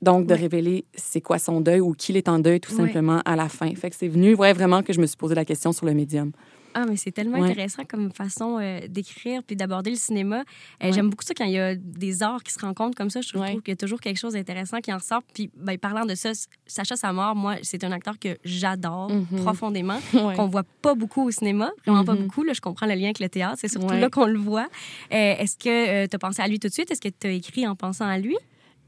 [0.02, 3.36] Donc, de révéler c'est quoi son deuil ou qu'il est en deuil, tout simplement, à
[3.36, 3.72] la fin.
[3.76, 5.94] Fait que c'est venu, ouais, vraiment, que je me suis posé la question sur le
[5.94, 6.32] médium.
[6.74, 7.50] Ah, mais c'est tellement Ouais.
[7.50, 10.40] intéressant comme façon euh, d'écrire puis d'aborder le cinéma.
[10.40, 10.92] Euh, Ouais.
[10.92, 13.20] J'aime beaucoup ça quand il y a des arts qui se rencontrent comme ça.
[13.20, 13.54] Je trouve Ouais.
[13.56, 15.22] qu'il y a toujours quelque chose d'intéressant qui en sort.
[15.34, 16.30] Puis, ben, parlant de ça,
[16.66, 19.42] Sacha Samar, moi, c'est un acteur que j'adore Mhm.
[19.42, 20.34] profondément, Ouais.
[20.34, 22.22] qu'on voit pas beaucoup au cinéma, vraiment pas Mhm.
[22.22, 22.42] beaucoup.
[22.42, 24.00] Là, je comprends le lien avec le théâtre, c'est surtout Ouais.
[24.00, 24.68] là qu'on le voit.
[25.12, 26.90] Euh, Est-ce que tu as pensé à lui tout de suite?
[26.90, 28.36] Est-ce que tu as écrit en pensant à lui?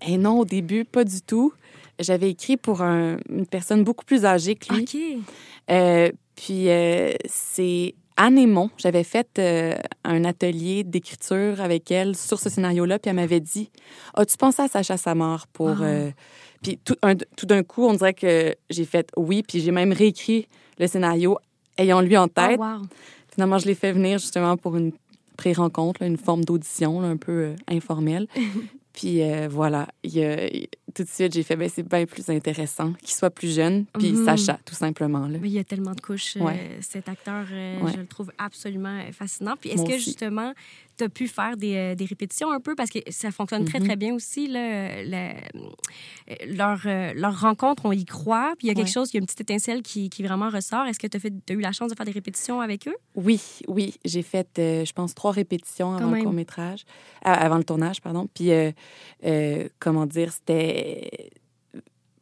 [0.07, 1.53] Et non, au début, pas du tout.
[2.01, 4.83] J'avais écrit pour un- une personne beaucoup plus âgée que lui.
[4.83, 5.23] OK.
[5.71, 12.39] Euh, puis euh, c'est Anne Aymon, j'avais fait euh, un atelier d'écriture avec elle sur
[12.39, 13.71] ce scénario-là, puis elle m'avait dit
[14.15, 15.71] As-tu pensé à Sacha Samar pour.
[15.71, 15.83] Ah.
[15.85, 16.11] euh,
[16.63, 19.93] Puis tout, un- tout d'un coup, on dirait que j'ai fait oui, puis j'ai même
[19.93, 20.47] réécrit
[20.79, 21.39] le scénario
[21.77, 22.59] ayant lui en tête.
[22.61, 22.83] Oh, wow.
[23.33, 24.93] Finalement, je l'ai fait venir justement pour une
[25.37, 28.29] pré-rencontre, une forme d'audition un peu euh, informelle.
[28.95, 33.11] puis euh, voilà, il tout de suite, j'ai fait, ben, c'est bien plus intéressant qu'il
[33.17, 34.25] soit plus jeune, puis Mhm.
[34.25, 35.27] Sacha, tout simplement.
[35.27, 35.39] Là.
[35.43, 36.37] Il y a tellement de couches.
[36.37, 36.79] euh, Ouais.
[36.81, 37.93] cet acteur, euh, Ouais.
[37.93, 39.55] je le trouve absolument fascinant.
[39.61, 40.05] Puis est-ce que aussi.
[40.05, 40.55] justement,
[40.97, 42.75] tu as pu faire des, euh, des répétitions un peu?
[42.75, 43.87] Parce que ça fonctionne très, Mhm.
[43.87, 44.47] très bien aussi.
[44.47, 48.53] Là, la- euh, leur, euh, leur rencontre, on y croit.
[48.59, 48.93] Puis il y a quelque Ouais.
[48.93, 50.87] chose, il y a une petite étincelle qui, qui vraiment ressort.
[50.87, 52.95] Est-ce que tu as, eu la chance de faire des répétitions avec eux?
[53.15, 56.85] Oui, oui, j'ai fait, euh, je pense, trois répétitions avant le court-métrage,
[57.27, 58.29] euh, avant le tournage, pardon.
[58.33, 61.31] Puis, euh, comment dire, c'était...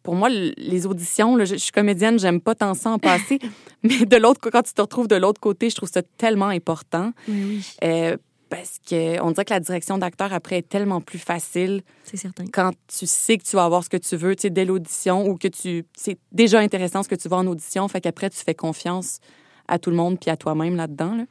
[0.02, 3.38] Pour moi, les auditions, là, je, suis comédienne, j'aime pas tant ça en passer,
[3.84, 7.12] mais de l'autre, quand tu te retrouves de l'autre côté, je trouve ça tellement important.
[7.28, 8.16] Oui, oui, euh,
[8.52, 12.44] parce que on dirait que la direction d'acteur après est tellement plus facile c'est certain.
[12.52, 15.26] quand tu sais que tu vas avoir ce que tu veux, tu sais, dès l'audition
[15.26, 18.36] ou que tu c'est déjà intéressant ce que tu vois en audition, fait qu'après tu
[18.38, 19.20] fais confiance
[19.68, 21.14] à tout le monde puis à toi-même là-dedans.
[21.14, 21.24] là.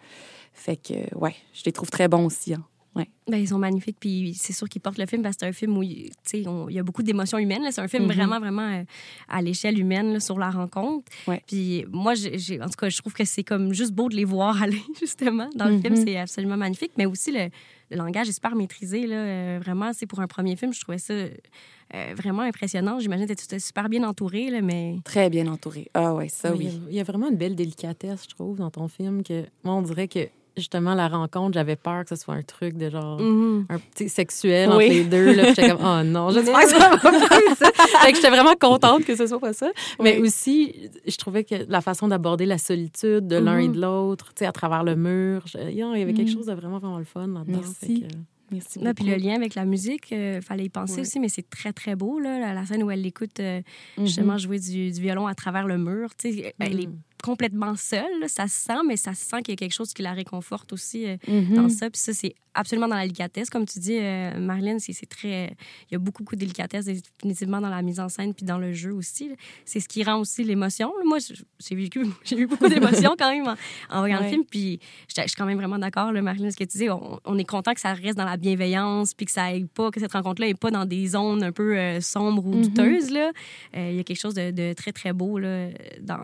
[0.54, 2.56] Fait que ouais, je les trouve très bons aussi.
[2.56, 2.64] hein.
[2.96, 5.54] Ben, ils sont magnifiques, puis c'est sûr qu'ils portent le film parce que c'est un
[5.54, 7.64] film où il tu sais, on- il y a beaucoup d'émotions humaines.
[7.64, 7.72] là.
[7.72, 8.12] C'est un film Mhm.
[8.12, 8.84] vraiment, vraiment euh,
[9.30, 11.10] à l'échelle humaine là, sur la rencontre.
[11.28, 11.42] Ouais.
[11.48, 14.26] Puis moi, j'ai, en tout cas, je trouve que c'est comme juste beau de les
[14.26, 15.50] voir aller, justement.
[15.56, 16.04] Dans le film, Mhm.
[16.06, 16.92] c'est absolument magnifique.
[16.98, 17.48] Mais aussi, le,
[17.92, 19.08] le langage est super maîtrisé.
[19.08, 19.16] Là.
[19.16, 23.00] Euh, vraiment, c'est pour un premier film, je trouvais ça euh, vraiment impressionnant.
[23.00, 24.98] J'imagine que tu étais super bien entouré, là, mais...
[25.06, 25.90] Très bien entouré.
[25.94, 26.94] Ah ouais, ça Ouais, il, y oui.
[26.96, 29.24] y a vraiment une belle délicatesse, je trouve, dans ton film.
[29.24, 32.78] que Moi, on dirait que justement, la rencontre, j'avais peur que ce soit un truc
[32.78, 33.20] de genre.
[33.20, 33.66] Mhm.
[33.70, 34.76] Un petit sexuel Oui.
[34.86, 35.34] entre les deux.
[35.34, 37.20] Là, j'étais comme, oh non, j'espère que ça va pas
[37.56, 37.72] ça.
[38.02, 39.70] Fait que j'étais vraiment contente que ce soit pas ça.
[40.02, 43.74] Mais aussi, je trouvais que la façon d'aborder la solitude de l'un et Mhm.
[43.76, 46.36] de l'autre, tu sais, à travers le mur, je- il y avait quelque Mhm.
[46.36, 47.60] chose de vraiment, vraiment le fun là-dedans.
[47.62, 48.02] Merci.
[48.02, 48.16] Que-
[48.54, 49.28] Merci Là, puis le beaucoup.
[49.28, 52.54] lien avec la musique, il fallait y penser aussi, mais c'est très, très beau, là,
[52.54, 53.62] la, scène où elle écoute euh,
[53.98, 56.10] justement jouer du, du violon à travers le mur.
[56.18, 56.90] Tu sais, Elle est.
[57.22, 60.02] complètement seule, ça se sent, mais ça se sent qu'il y a quelque chose qui
[60.02, 61.56] la réconforte aussi euh, Mhm.
[61.56, 61.90] dans ça.
[61.90, 63.50] Puis ça, c'est absolument dans la délicatesse.
[63.50, 65.56] Comme tu dis, euh, Marilyn, c'est très...
[65.90, 68.58] Il y a beaucoup, beaucoup de délicatesse définitivement dans la mise en scène puis dans
[68.58, 69.32] le jeu aussi.
[69.64, 70.92] C'est ce qui rend aussi l'émotion.
[71.06, 71.20] Moi,
[71.60, 73.56] j'ai vécu, j'ai eu beaucoup d'émotions quand même en,
[73.96, 74.44] en voyant le film.
[74.44, 76.90] Puis je je suis quand même vraiment d'accord, Marilyn, ce que tu dis.
[76.90, 79.92] On, on est content que ça reste dans la bienveillance puis que ça aille pas,
[79.92, 82.62] que cette rencontre-là n'est pas dans des zones un peu euh, sombres ou Mhm.
[82.64, 83.12] douteuses.
[83.12, 83.32] là.
[83.78, 85.70] Euh, Il y a quelque chose de, de très, très beau là,
[86.02, 86.20] dans,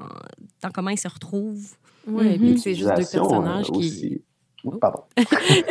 [0.61, 1.75] dans comment ils se retrouvent.
[2.07, 2.53] Ouais, Mhm.
[2.53, 3.77] puis c'est juste deux euh, personnages qui.
[3.77, 4.21] aussi.
[4.63, 5.03] Oh, Pardon.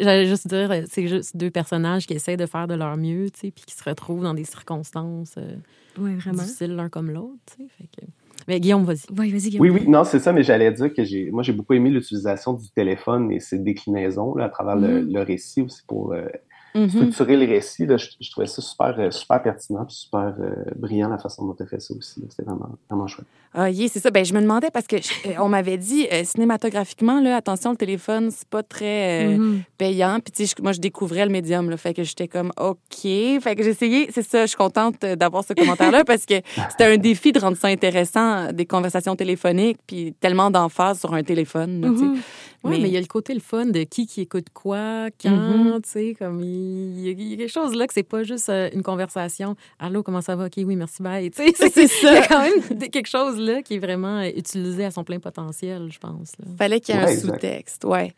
[0.00, 3.30] J'allais juste dire, euh, c'est juste deux personnages qui essaient de faire de leur mieux,
[3.30, 5.54] tu sais, puis qui se retrouvent dans des circonstances euh,
[5.98, 6.42] Oui, vraiment.
[6.42, 7.68] difficiles l'un comme l'autre, tu sais.
[7.78, 8.06] Fait que...
[8.48, 9.00] Mais Guillaume, vas-y.
[9.18, 9.62] Oui, vas-y, Guillaume.
[9.66, 12.52] Oui, oui, non, c'est ça, mais j'allais dire que j'ai, moi, j'ai beaucoup aimé l'utilisation
[12.52, 15.12] du téléphone et ses déclinaisons là, à travers le, Mhm.
[15.12, 16.26] le récit aussi pour euh,
[16.76, 16.88] Mhm.
[16.90, 17.86] structurer le récit.
[17.86, 21.54] Là, je, je trouvais ça super, euh, super pertinent, super euh, brillant la façon dont
[21.54, 22.22] tu as fait ça aussi.
[22.28, 23.26] C'était vraiment, vraiment chouette.
[23.54, 24.10] Ah, yeah, c'est ça.
[24.10, 27.70] Ben, je me demandais parce que je- euh, on m'avait dit euh, cinématographiquement, là, attention,
[27.70, 29.62] le téléphone, c'est pas très euh, Mhm.
[29.78, 30.18] payant.
[30.22, 31.76] Puis, tu sais, je- moi, je découvrais le médium, là.
[31.76, 32.76] Fait que j'étais comme, OK.
[33.02, 34.08] Fait que j'ai essayé.
[34.12, 36.34] C'est ça, je suis contente d'avoir ce commentaire-là parce que
[36.70, 41.22] c'était un défi de rendre ça intéressant, des conversations téléphoniques, puis tellement d'emphase sur un
[41.22, 42.20] téléphone, là, sais.
[42.66, 42.82] Oui, mais...
[42.82, 45.80] Mais- il y a le côté le fun de qui qui écoute quoi, quand, Mhm.
[45.82, 48.22] tu sais, comme il y, a, il y a quelque chose là que c'est pas
[48.22, 49.56] juste euh, une conversation.
[49.78, 50.46] Allô, comment ça va?
[50.46, 51.30] OK, oui, merci, bye.
[51.30, 52.28] Tu sais, c'est C'est Il y a ça.
[52.28, 55.98] quand même quelque chose là qui est vraiment euh, utilisé à son plein potentiel, je
[55.98, 56.32] pense.
[56.38, 56.46] là.
[56.58, 58.12] Fallait qu'il y ait Ouais, un sous-texte, ouais.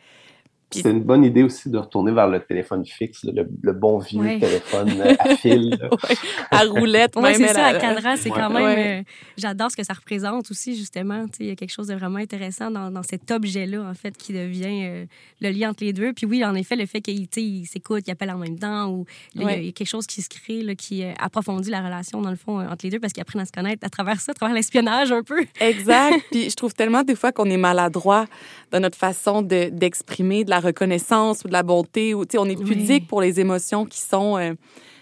[0.70, 3.98] Puis- C'est une bonne idée aussi de retourner vers le téléphone fixe, le, le bon
[3.98, 4.38] vieux Ouais.
[4.38, 5.78] téléphone euh, à fil.
[5.81, 6.16] Ouais,
[6.50, 7.35] à roulette, même.
[7.37, 8.61] c'est ça, à cadran, c'est quand Ouais.
[8.62, 8.64] même...
[8.78, 8.98] Ouais.
[9.00, 9.02] euh,
[9.38, 11.24] J'adore ce que ça représente aussi, justement.
[11.26, 13.94] Tu sais, Il y a quelque chose de vraiment intéressant dans, dans cet objet-là, en
[13.94, 15.04] fait, qui devient euh,
[15.40, 16.12] le lien entre les deux.
[16.12, 19.40] Puis oui, en effet, le fait ils s'écoutent, ils appellent en même temps, ou il
[19.40, 19.59] y a- Ouais.
[19.61, 22.31] il y, a quelque chose qui se crée, là, qui euh, approfondit la relation, dans
[22.31, 24.33] le fond, euh, entre les deux, parce qu'ils apprennent à se connaître à travers ça,
[24.33, 25.46] à travers l'espionnage, un peu.
[25.61, 26.14] Exact.
[26.31, 28.26] Puis je trouve tellement des fois qu'on est maladroit
[28.70, 32.14] dans notre façon de- d'exprimer de, la reconnaissance ou de la bonté.
[32.14, 32.64] Ou, on est Oui.
[32.64, 34.54] pudique pour les émotions qui sont euh,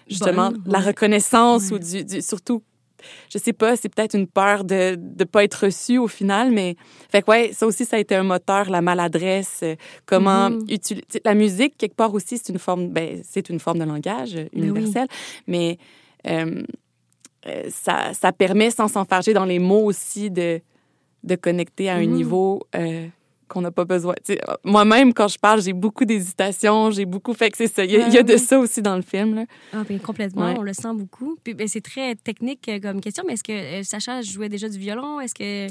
[0.09, 2.63] justement la reconnaissance ou du, du- surtout
[3.31, 6.75] je sais pas, c'est peut-être une peur de ne pas être reçu au final, mais
[7.09, 9.77] fait que ouais, ça aussi, ça a été un moteur, la maladresse, euh,
[10.07, 10.65] comment Mhm.
[10.71, 11.05] utiliser.
[11.25, 14.47] La musique, quelque part aussi, c'est une forme, ben, c'est une forme de langage euh,
[14.53, 15.07] Ben universel,
[15.47, 15.79] mais
[16.27, 16.63] euh,
[17.69, 20.61] ça, ça permet, sans s'enfarger dans les mots aussi, de,
[21.23, 22.13] de connecter à un Mhm.
[22.13, 23.07] niveau euh,
[23.49, 24.15] qu'on n'a pas besoin.
[24.25, 27.33] Sais, Moi-même, quand je parle, j'ai beaucoup d'hésitation, j'ai beaucoup.
[27.35, 27.85] Fait que c'est ça.
[27.85, 29.35] Il y, a- il y a de ça aussi dans le film.
[29.37, 29.45] Là.
[29.73, 30.55] Ah, bien, complètement, Ouais.
[30.59, 31.37] on le sent beaucoup.
[31.45, 34.69] Puis ben, c'est très technique euh, comme question, mais est-ce que euh, Sacha jouait déjà
[34.69, 35.21] du violon?
[35.21, 35.67] Est-ce que...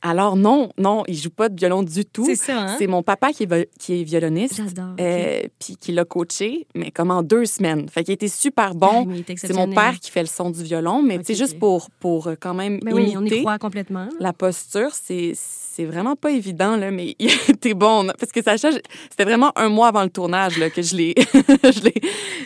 [0.00, 2.24] Alors non, non, il joue pas de violon du tout.
[2.24, 2.76] C'est ça, hein?
[2.78, 4.54] C'est mon papa qui est, qui est violoniste.
[4.54, 4.94] J'adore.
[5.00, 7.88] euh, puis qui l'a coaché, mais comme en deux semaines.
[7.88, 9.06] Fait qu'il était super Ah, bon.
[9.06, 11.90] mais est C'est mon père qui fait le son du violon, mais sais, juste pour,
[11.98, 14.08] pour euh, quand même Ben oui, on y croit complètement.
[14.20, 15.32] la posture, c'est
[15.78, 17.14] c'est vraiment pas évident, là, mais
[17.48, 18.06] était bon.
[18.18, 18.70] Parce que Sacha,
[19.10, 21.94] c'était vraiment un mois avant le tournage là, que je l'ai je l'ai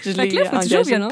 [0.04, 0.82] je là, l'ai faut au engagé.
[0.82, 1.08] violon.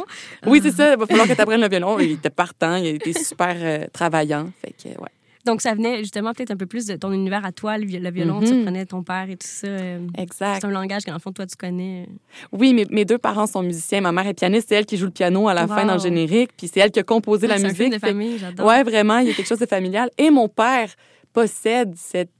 [0.46, 0.92] Oui, c'est ça.
[0.92, 1.98] Il va falloir que tu apprennes le violon.
[1.98, 2.76] Il était partant.
[2.76, 4.50] Il était super euh, travaillant.
[4.62, 5.08] Fait que, ouais.
[5.46, 7.98] Donc, ça venait justement peut-être un peu plus de ton univers à toi, le vi-
[7.98, 8.40] le violon.
[8.40, 8.58] Tu Mhm.
[8.58, 9.68] reprenais ton père et tout ça.
[9.68, 10.58] euh, Exact.
[10.60, 12.06] C'est un langage que, dans le fond, toi, tu connais.
[12.52, 14.02] Oui, mes, mes deux parents sont musiciens.
[14.02, 14.66] Ma mère est pianiste.
[14.68, 16.50] C'est elle qui joue le piano à la fin dans le générique.
[16.58, 17.78] Puis c'est elle qui a composé la c'est musique.
[17.78, 18.66] film de famille, j'adore.
[18.66, 20.10] Ouais, vraiment, il y a quelque chose de familial.
[20.18, 20.90] Et mon père
[21.32, 22.30] possède cette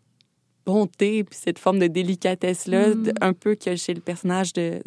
[0.67, 3.13] bonté puis cette forme de délicatesse-là, Mm.
[3.21, 4.81] un peu que chez le personnage de,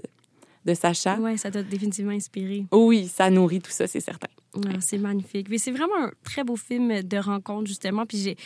[0.65, 1.17] de Sacha.
[1.19, 2.65] Ouais, ça t'a définitivement inspiré.
[2.71, 4.27] Oui, ça nourrit tout ça, c'est certain.
[4.55, 5.47] Ouais, c'est magnifique.
[5.49, 8.05] Mais c'est vraiment un très beau film de rencontre, justement.
[8.05, 8.37] Puis j'ai-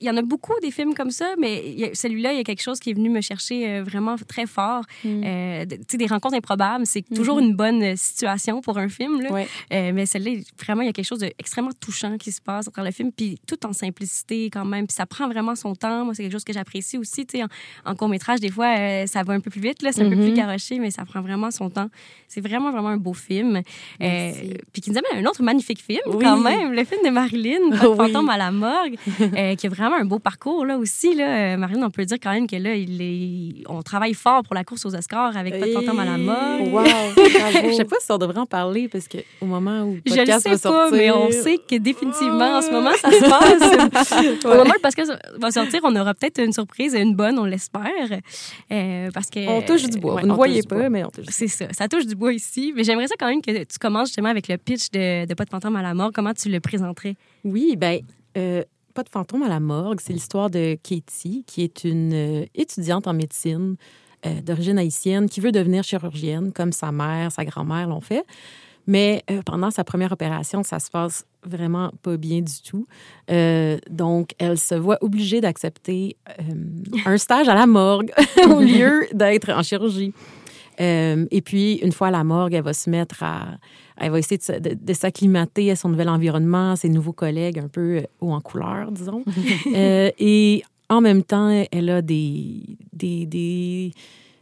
[0.00, 2.62] il y en a beaucoup des films comme ça, mais celui-là, il y a quelque
[2.62, 4.84] chose qui est venu me chercher euh, vraiment très fort.
[5.04, 5.22] Mm.
[5.24, 7.44] Euh, tu sais, des rencontres improbables, c'est toujours Mhm.
[7.44, 9.20] une bonne situation pour un film.
[9.22, 9.32] Là.
[9.32, 9.48] Ouais.
[9.72, 12.84] Euh, mais celle-là, vraiment, il y a quelque chose d'extrêmement touchant qui se passe travers
[12.90, 14.86] le film, puis tout en simplicité quand même.
[14.86, 16.04] Puis ça prend vraiment son temps.
[16.04, 17.26] Moi, c'est quelque chose que j'apprécie aussi.
[17.26, 17.48] Tu sais, en,
[17.84, 20.16] en court-métrage, des fois, euh, ça va un peu plus vite, là, c'est un peu
[20.16, 21.88] plus garoché, mais ça prend vraiment son temps.
[22.28, 23.62] C'est vraiment, vraiment un beau film.
[23.98, 26.24] Puis qui nous amène à un autre magnifique film, Oui.
[26.24, 27.96] quand même, le film de Marilyn, Pas de Oui.
[27.96, 31.14] fantôme à la morgue, euh, qui a vraiment un beau parcours, là aussi.
[31.14, 31.54] Là.
[31.54, 33.64] Euh, Marilyn, on peut dire quand même que là, il est...
[33.68, 36.72] on travaille fort pour la course aux Oscars avec Pas de fantôme à la morgue.
[36.72, 36.84] Wow,
[37.16, 40.10] Je sais pas si on devrait en parler parce que au moment où le Je
[40.12, 43.10] le podcast sais va pas, sortir, mais on sait que définitivement, en ce moment, ça
[43.10, 44.16] se passe.
[44.44, 47.44] Au moment où le podcast va sortir, on aura peut-être une surprise, une bonne, on
[47.44, 47.82] l'espère.
[48.72, 50.14] Euh, parce que, on touche du bois.
[50.16, 50.88] Ouais, Vous ne voyez pas, bois.
[50.90, 51.32] mais on touche du bois.
[51.32, 52.72] C'est ça, ça touche du bois ici.
[52.76, 55.45] Mais j'aimerais ça quand même que tu commences justement avec le pitch de, de Pas
[55.46, 56.10] de fantôme à la mort.
[56.14, 57.16] Comment tu le présenterais?
[57.44, 58.00] Oui, ben
[58.36, 58.62] euh,
[58.94, 60.00] pas de fantôme à la morgue.
[60.00, 63.76] C'est l'histoire de Katie, qui est une euh, étudiante en médecine
[64.26, 68.24] euh, d'origine haïtienne qui veut devenir chirurgienne, comme sa mère, sa grand-mère l'ont fait.
[68.86, 72.86] Mais euh, pendant sa première opération, ça se passe vraiment pas bien du tout.
[73.30, 76.16] Euh, donc, elle se voit obligée d'accepter
[77.04, 78.10] un stage à la morgue
[78.48, 80.12] au lieu d'être en chirurgie.
[80.78, 83.58] Et puis, une fois à la morgue, elle va se mettre à...
[83.98, 87.12] Elle va essayer de, se- de- de s'acclimater à son nouvel environnement, à ses nouveaux
[87.14, 89.24] collègues un peu euh, haut en couleur, disons.
[89.74, 92.60] Euh, et en même temps, elle a des,
[92.92, 93.92] des, des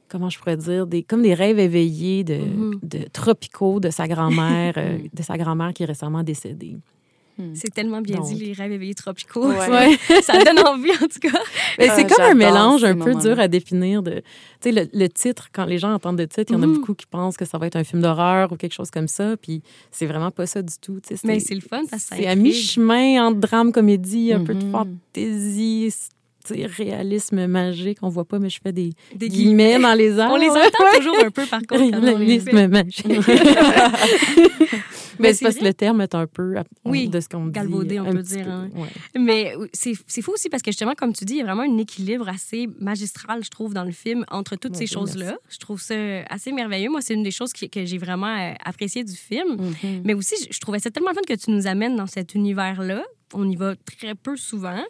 [0.09, 2.79] comment je pourrais dire, des, comme des rêves éveillés de, Mhm.
[2.83, 6.77] de tropicaux de sa grand-mère, euh, de sa grand-mère qui est récemment décédée.
[7.55, 8.27] C'est tellement bien Donc.
[8.29, 9.49] dit, les rêves éveillés tropicaux.
[9.49, 9.99] Ouais.
[10.23, 11.31] ça donne envie, en tout cas.
[11.79, 14.23] Mais Ah, c'est comme un mélange un peu dur à définir de.
[14.61, 16.67] Tu sais, le, le titre, quand les gens entendent le titre, il y en a
[16.67, 16.75] Mhm.
[16.75, 19.37] beaucoup qui pensent que ça va être un film d'horreur ou quelque chose comme ça.
[19.37, 21.01] Puis c'est vraiment pas ça du tout.
[21.01, 24.33] tu sais, Mais c'est- le fun parce que ça C'est à mi-chemin entre drame, comédie,
[24.33, 24.71] un peu de Mhm.
[24.71, 25.93] fantaisie,
[26.53, 27.99] réalisme magique.
[28.03, 30.31] On voit pas, mais je fais des, Des guillemets dans les airs.
[30.31, 32.01] On les entend toujours un peu, par contre.
[32.01, 33.07] Réalisme magique.
[35.21, 36.55] Mais c'est parce que le terme est un peu
[36.85, 37.53] Oui, de ce qu'on dit.
[37.53, 38.69] galvaudé, on peut dire, peu, hein.
[38.75, 38.89] ouais.
[39.21, 41.79] Mais c'est fou aussi parce que justement, comme tu dis, il y a vraiment un
[41.79, 45.37] équilibre assez magistral, je trouve, dans le film entre toutes ces choses-là.
[45.49, 45.95] Je trouve ça
[46.29, 46.91] assez merveilleux.
[46.91, 49.57] Moi, c'est une des choses qui- que j'ai vraiment euh, apprécié du film.
[49.57, 50.03] Mhm.
[50.05, 53.03] Mais aussi, je- je trouvais ça tellement fun que tu nous amènes dans cet univers-là.
[53.35, 54.81] On y va très peu souvent.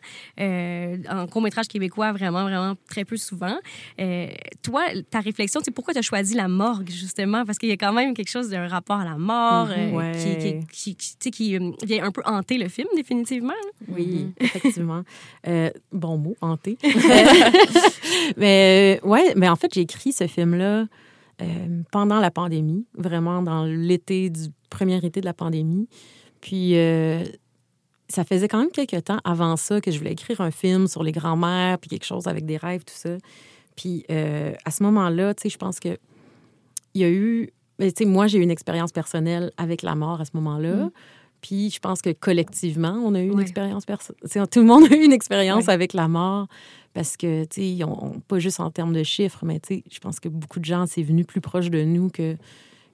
[0.41, 3.57] Euh, en court-métrage québécois, vraiment, vraiment très peu souvent.
[4.01, 4.27] Euh,
[4.63, 7.45] toi, ta réflexion, c'est pourquoi tu as choisi la morgue, justement?
[7.45, 9.95] Parce qu'il y a quand même quelque chose d'un rapport à la mort euh, Mhm,
[9.95, 10.13] ouais.
[10.13, 13.49] qui, qui, qui, qui- tu sais, qui, euh, vient un peu hanter le film, définitivement.
[13.53, 13.87] là.
[13.89, 15.03] Oui, effectivement.
[15.49, 16.79] Euh, bon mot, hanté.
[18.37, 20.87] mais euh, ouais, mais en fait, j'ai écrit ce film-là
[21.43, 25.89] euh, pendant la pandémie, vraiment dans l'été du premier été de la pandémie.
[26.41, 27.25] Puis euh,
[28.09, 31.03] ça faisait quand même quelques temps avant ça que je voulais écrire un film sur
[31.03, 33.17] les grands-mères, puis quelque chose avec des rêves, tout ça.
[33.77, 35.97] Puis euh, à ce moment-là, tu sais, je pense que
[36.95, 39.95] il y a eu, mais tu sais, moi j'ai eu une expérience personnelle avec la
[39.95, 40.75] mort à ce moment-là.
[40.87, 40.91] Mm.
[41.41, 43.43] Puis je pense que collectivement, on a eu une Ouais.
[43.43, 44.49] expérience personnelle.
[44.49, 45.73] Tout le monde a eu une expérience Ouais.
[45.75, 46.47] avec la mort
[46.95, 49.85] parce que, tu sais, on- on- pas juste en termes de chiffres, mais tu sais,
[49.91, 52.37] je pense que beaucoup de gens, c'est venu plus proche de nous que,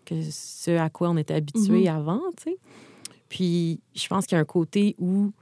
[0.07, 1.94] que ce à quoi on était habitués Mhm.
[1.96, 2.57] avant, tu sais.
[3.31, 5.33] Puis je pense qu'il y a un côté où,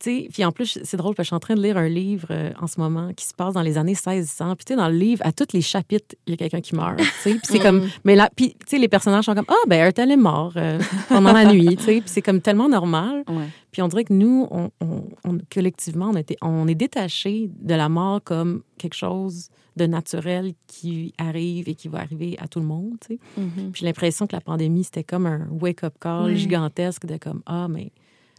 [0.00, 1.76] tu sais, puis en plus, c'est drôle parce que je suis en train de lire
[1.76, 4.56] un livre euh, en ce moment qui se passe dans les années 1600.
[4.56, 6.74] Puis tu sais, dans le livre, à tous les chapitres, il y a quelqu'un qui
[6.74, 6.96] meurt.
[7.22, 9.92] Puis c'est comme, mais là, puis tu sais, les personnages sont comme, ah, ben, un
[9.92, 12.00] tel est mort euh, pendant la nuit, tu sais.
[12.00, 13.24] Puis c'est comme tellement normal.
[13.28, 13.48] Ouais.
[13.70, 17.74] Puis on dirait que nous, on, on- on- collectivement, on, était, on est détaché de
[17.74, 22.60] la mort comme quelque chose de naturel qui arrive et qui va arriver à tout
[22.60, 22.96] le monde.
[23.00, 23.20] tu sais.
[23.36, 23.72] Mhm.
[23.72, 27.68] Puis j'ai l'impression que la pandémie, c'était comme un wake-up call gigantesque de comme, ah,
[27.68, 27.92] mais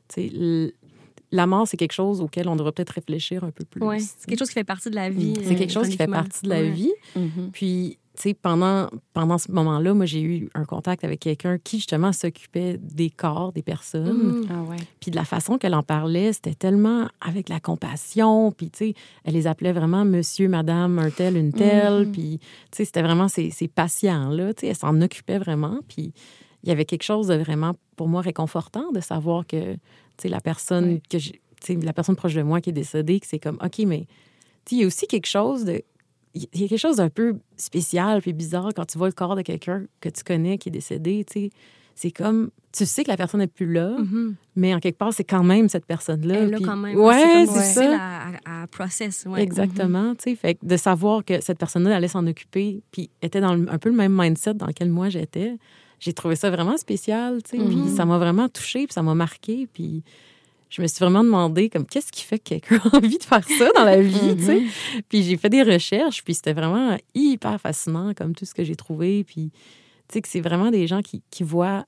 [0.07, 0.73] tu sais,
[1.31, 3.81] la mort, c'est quelque chose auquel on devrait peut-être réfléchir un peu plus.
[3.99, 5.33] C'est quelque chose qui fait partie de la vie.
[5.43, 6.93] C'est quelque chose qui fait partie de la vie.
[7.15, 7.49] Mhm.
[7.51, 11.77] Puis, tu sais, pendant, pendant ce moment-là, moi, j'ai eu un contact avec quelqu'un qui,
[11.77, 14.41] justement, s'occupait des corps des personnes.
[14.41, 14.47] Mhm.
[14.51, 14.77] Ah ouais.
[14.99, 18.51] Puis de la façon qu'elle en parlait, c'était tellement avec la compassion.
[18.51, 22.05] Puis, tu sais, elle les appelait vraiment monsieur, madame, un tel, une telle.
[22.05, 22.11] Mhm.
[22.11, 22.45] Puis, tu
[22.77, 24.53] sais, c'était vraiment ces, ces patients-là.
[24.53, 25.79] Tu sais, elle s'en occupait vraiment.
[25.87, 26.13] Puis,
[26.63, 29.79] il y avait quelque chose de vraiment, pour moi, réconfortant de savoir que, tu
[30.21, 31.01] sais, la personne Ouais.
[31.09, 31.41] que j'ai-
[31.81, 34.05] la personne proche de moi qui est décédée, que c'est comme, OK, mais,
[34.71, 35.81] il y a aussi quelque chose de.
[36.35, 39.35] Il y a quelque chose d'un peu spécial puis bizarre quand tu vois le corps
[39.35, 41.49] de quelqu'un que tu connais qui est décédé, tu sais.
[41.95, 44.33] C'est comme, tu sais que la personne n'est plus là, Mhm.
[44.55, 46.33] mais en quelque part, c'est quand même cette personne-là.
[46.39, 46.97] Elle là, puis- quand même.
[46.99, 47.95] Ouais, c'est ça.
[47.99, 49.25] À, à, à process.
[49.29, 49.43] Ouais.
[49.43, 50.35] Exactement, tu sais.
[50.35, 53.89] Fait que de savoir que cette personne-là allait s'en occuper, puis était dans un peu
[53.89, 55.55] le même mindset dans lequel moi j'étais,
[55.99, 57.63] j'ai trouvé ça vraiment spécial, tu sais.
[57.63, 57.95] Puis Mhm.
[57.95, 60.01] ça m'a vraiment touchée, puis ça m'a marqué, puis
[60.75, 63.47] je me suis vraiment demandé comme qu'est-ce qui fait que quelqu'un a envie de faire
[63.47, 64.61] ça dans la vie, tu sais?
[65.07, 68.75] Puis j'ai fait des recherches, puis c'était vraiment hyper fascinant comme tout ce que j'ai
[68.75, 69.51] trouvé, puis
[70.07, 71.85] tu sais que c'est vraiment des gens qui, qui voient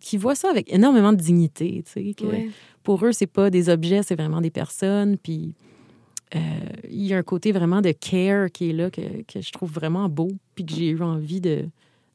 [0.00, 2.48] qui voient ça avec énormément de dignité, tu sais, que Ouais.
[2.84, 5.18] pour eux, c'est pas des objets, c'est vraiment des personnes.
[5.18, 5.54] Puis
[6.36, 6.38] euh,
[6.88, 9.72] il y a un côté vraiment de care qui est là que, que je trouve
[9.72, 11.64] vraiment beau, puis que j'ai eu envie de,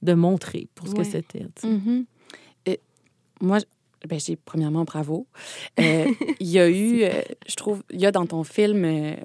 [0.02, 1.00] de montrer pour ce Ouais.
[1.00, 1.40] que c'était.
[1.40, 1.68] tu sais.
[1.68, 2.06] Mhm.
[2.68, 2.80] Et
[3.42, 3.58] moi,
[4.08, 5.28] ben, j'ai premièrement bravo.
[5.80, 6.06] Euh,
[6.40, 7.10] Il y a eu, euh,
[7.48, 9.16] je trouve, il y a dans ton film euh,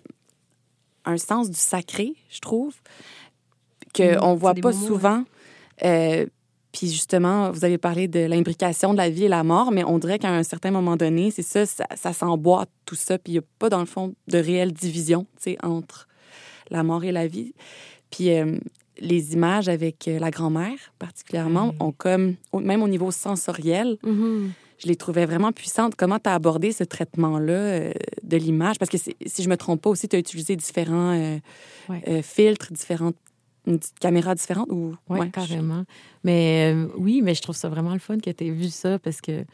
[1.05, 2.75] un sens du sacré, je trouve,
[3.95, 5.25] que Mhm, on c'est voit pas souvent.
[6.71, 9.99] Puis justement, vous avez parlé de l'imbrication de la vie et la mort, mais on
[9.99, 13.37] dirait qu'à un certain moment donné, c'est ça, ça, ça s'emboîte tout ça, puis il
[13.37, 16.07] n'y a pas dans le fond de réelle division, tu sais, entre
[16.71, 17.55] la mort et la vie.
[18.11, 18.29] Puis
[19.01, 24.53] les images avec la grand-mère, particulièrement, ont comme, même au niveau sensoriel, Mhm.
[24.79, 25.95] Je les trouvais vraiment puissantes.
[25.97, 28.79] Comment tu as abordé ce traitement-là euh, de l'image?
[28.79, 31.38] Parce que si je me trompe pas aussi, tu as utilisé différents euh,
[31.88, 32.03] Ouais.
[32.09, 33.17] euh, filtres, différentes
[33.67, 34.95] une petite caméra différente ou?
[35.11, 35.85] Ouais, carrément.
[36.25, 39.21] Mais oui, mais je trouve ça vraiment le fun que tu aies vu ça parce
[39.21, 39.45] que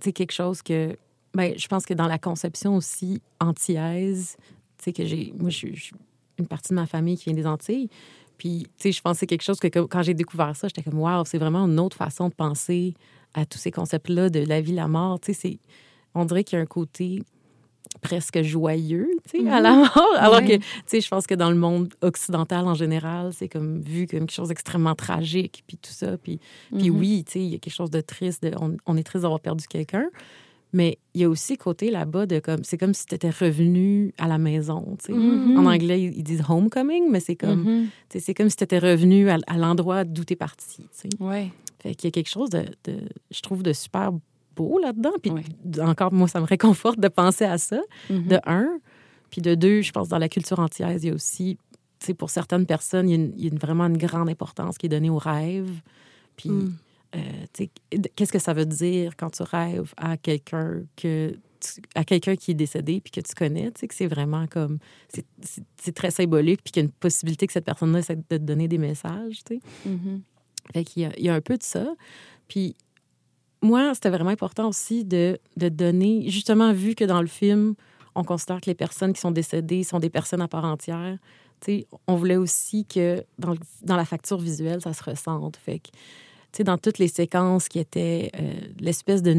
[0.00, 0.96] c'est quelque chose que.
[1.34, 4.36] Ben, je pense que dans la conception aussi antillaise,
[4.78, 5.32] tu sais, que j'ai.
[5.38, 5.96] Moi, je suis je suis
[6.38, 7.88] une partie de ma famille qui vient des Antilles.
[8.38, 10.98] Puis, tu sais, je pensais quelque chose que que- quand j'ai découvert ça, j'étais comme,
[10.98, 12.94] waouh, c'est vraiment une autre façon de penser
[13.34, 15.20] à tous ces concepts-là de la vie, la mort.
[15.20, 15.58] Tu sais, c'est.
[16.14, 17.22] On dirait qu'il y a un côté
[18.00, 20.06] presque joyeux, tu sais, à la mort.
[20.18, 20.46] Alors Ouais.
[20.46, 24.06] que, tu sais, je pense que dans le monde occidental en général, c'est comme vu
[24.06, 26.16] comme quelque chose d'extrêmement tragique, puis tout ça.
[26.18, 26.40] Puis,
[26.76, 26.98] puis Mhm.
[26.98, 28.42] oui, tu sais, il y a quelque chose de triste.
[28.42, 30.06] de- on, on est triste d'avoir perdu quelqu'un.
[30.72, 34.12] Mais il y a aussi côté là-bas de comme, c'est comme si tu étais revenu
[34.18, 35.18] à la maison, tu sais.
[35.18, 35.56] Mhm.
[35.56, 37.84] En anglais, ils disent homecoming, mais c'est comme, Mhm.
[38.08, 40.78] tu sais, c'est comme si tu étais revenu à, à l'endroit d'où tu es parti,
[40.78, 41.08] tu sais.
[41.20, 41.52] Ouais.
[41.84, 44.10] Fait qu'il y a quelque chose de, de- je trouve, de super
[44.56, 45.12] beau là-dedans.
[45.22, 45.30] Puis
[45.80, 48.26] encore, moi, ça me réconforte de penser à ça, Mhm.
[48.26, 48.78] de un.
[49.30, 51.56] Puis de deux, je pense, dans la culture antillaise, il y a aussi,
[52.00, 53.98] tu sais, pour certaines personnes, il y a, une- il y a une- vraiment une
[53.98, 55.70] grande importance qui est donnée au rêve.
[56.36, 56.72] Puis, Mm.
[57.16, 57.18] euh,
[57.52, 62.04] tu sais, qu'est-ce que ça veut dire quand tu rêves à quelqu'un que tu- à
[62.04, 64.78] quelqu'un qui est décédé puis que tu connais, tu sais, que c'est vraiment comme...
[65.76, 68.34] C'est très symbolique puis qu'il y a une possibilité que cette personne-là essaie de te
[68.36, 69.60] donner des messages, tu sais.
[69.88, 70.22] Mhm.
[70.72, 71.86] Fait qu'il y a, il y a un peu de ça.
[72.48, 72.74] Puis
[73.62, 77.74] moi, c'était vraiment important aussi de, de donner, justement, vu que dans le film,
[78.14, 81.18] on considère que les personnes qui sont décédées sont des personnes à part entière,
[81.60, 85.56] tu sais, on voulait aussi que dans, le- dans la facture visuelle, ça se ressente.
[85.56, 89.32] Fait que, dans toutes les séquences qui étaient euh, l'espèce de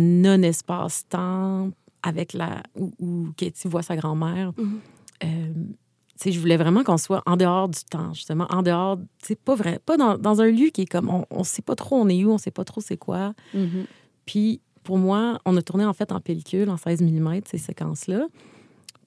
[0.70, 1.70] non-espace-temps
[2.04, 2.62] avec la...
[2.76, 4.80] où, où Katie voit sa grand-mère, Mhm.
[5.24, 5.54] euh,
[6.24, 9.56] sais, je voulais vraiment qu'on soit en dehors du temps, justement, en dehors, c'est pas
[9.56, 12.08] vrai, pas dans, dans un lieu qui est comme, on, on sait pas trop on
[12.10, 13.34] est où, on sait pas trop c'est quoi.
[13.54, 13.86] Mhm.
[14.26, 18.28] Puis pour moi, on a tourné en fait en pellicule, en 16 mm, ces séquences-là.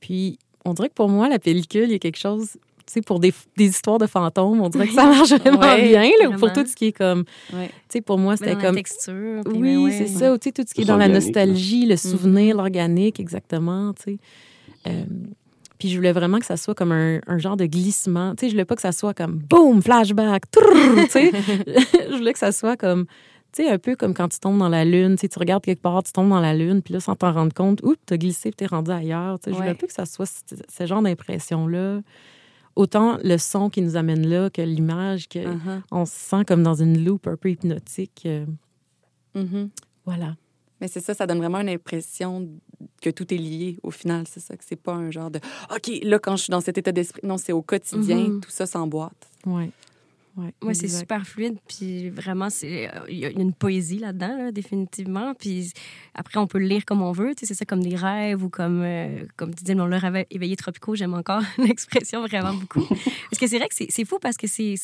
[0.01, 2.59] Puis on dirait que pour moi, la pellicule, il y a quelque chose, tu
[2.95, 6.11] sais, pour des, des histoires de fantômes, on dirait que ça marche vraiment Ouais, bien,
[6.21, 7.69] là, pour tout ce qui est comme, Ouais.
[7.69, 8.75] tu sais, pour moi, c'était dans la comme...
[8.77, 9.43] texture.
[9.45, 9.93] puis Oui, ouais.
[9.93, 10.37] c'est ça.
[10.39, 11.15] Tu sais, tout ce qui est dans la là.
[11.15, 13.93] nostalgie, le souvenir, l'organique, exactement.
[13.95, 14.19] Tu sais.
[14.87, 15.05] Euh,
[15.79, 18.35] puis je voulais vraiment que ça soit comme un, un genre de glissement.
[18.35, 20.61] Tu sais, je voulais pas que ça soit comme boum, flashback, tu
[21.11, 21.31] sais.
[22.11, 23.07] je voulais que ça soit comme,
[23.53, 25.17] tu sais, un peu comme quand tu tombes dans la lune.
[25.17, 27.33] Tu sais, tu regardes quelque part, tu tombes dans la lune, puis là, sans t'en
[27.33, 29.39] rendre compte, oups, t'as glissé, puis t'es rendu ailleurs.
[29.39, 29.73] Tu sais, Je voulais Ouais.
[29.73, 32.01] un peu que ça soit ce, ce genre d'impression-là.
[32.77, 35.41] Autant le son qui nous amène là que l'image, que
[35.91, 38.23] on se sent comme dans une loupe un peu hypnotique.
[38.27, 38.47] euh,
[39.35, 39.71] Mhm.
[40.05, 40.37] voilà.
[40.81, 42.49] Mais c'est ça, ça donne vraiment une impression
[43.03, 44.25] que tout est lié au final.
[44.29, 45.41] C'est ça, que c'est pas un genre de
[45.75, 47.21] OK, là, quand je suis dans cet état d'esprit.
[47.25, 48.41] Non, c'est au quotidien, Mhm.
[48.41, 49.29] tout ça s'emboîte.
[49.47, 49.71] Ouais.
[50.37, 54.37] Ouais, Moi, c'est super fluide, puis vraiment, c'est euh, il y a une poésie là-dedans,
[54.39, 55.35] là, définitivement.
[55.35, 55.73] Puis
[56.15, 58.45] après, on peut le lire comme on veut, tu sais, c'est ça comme des rêves
[58.45, 62.55] ou comme, euh, comme tu disais, mon leur rêve éveillé tropicaux, j'aime encore l'expression vraiment
[62.55, 62.87] beaucoup.
[62.87, 64.77] parce que c'est vrai que c'est c'est fou parce que c'est...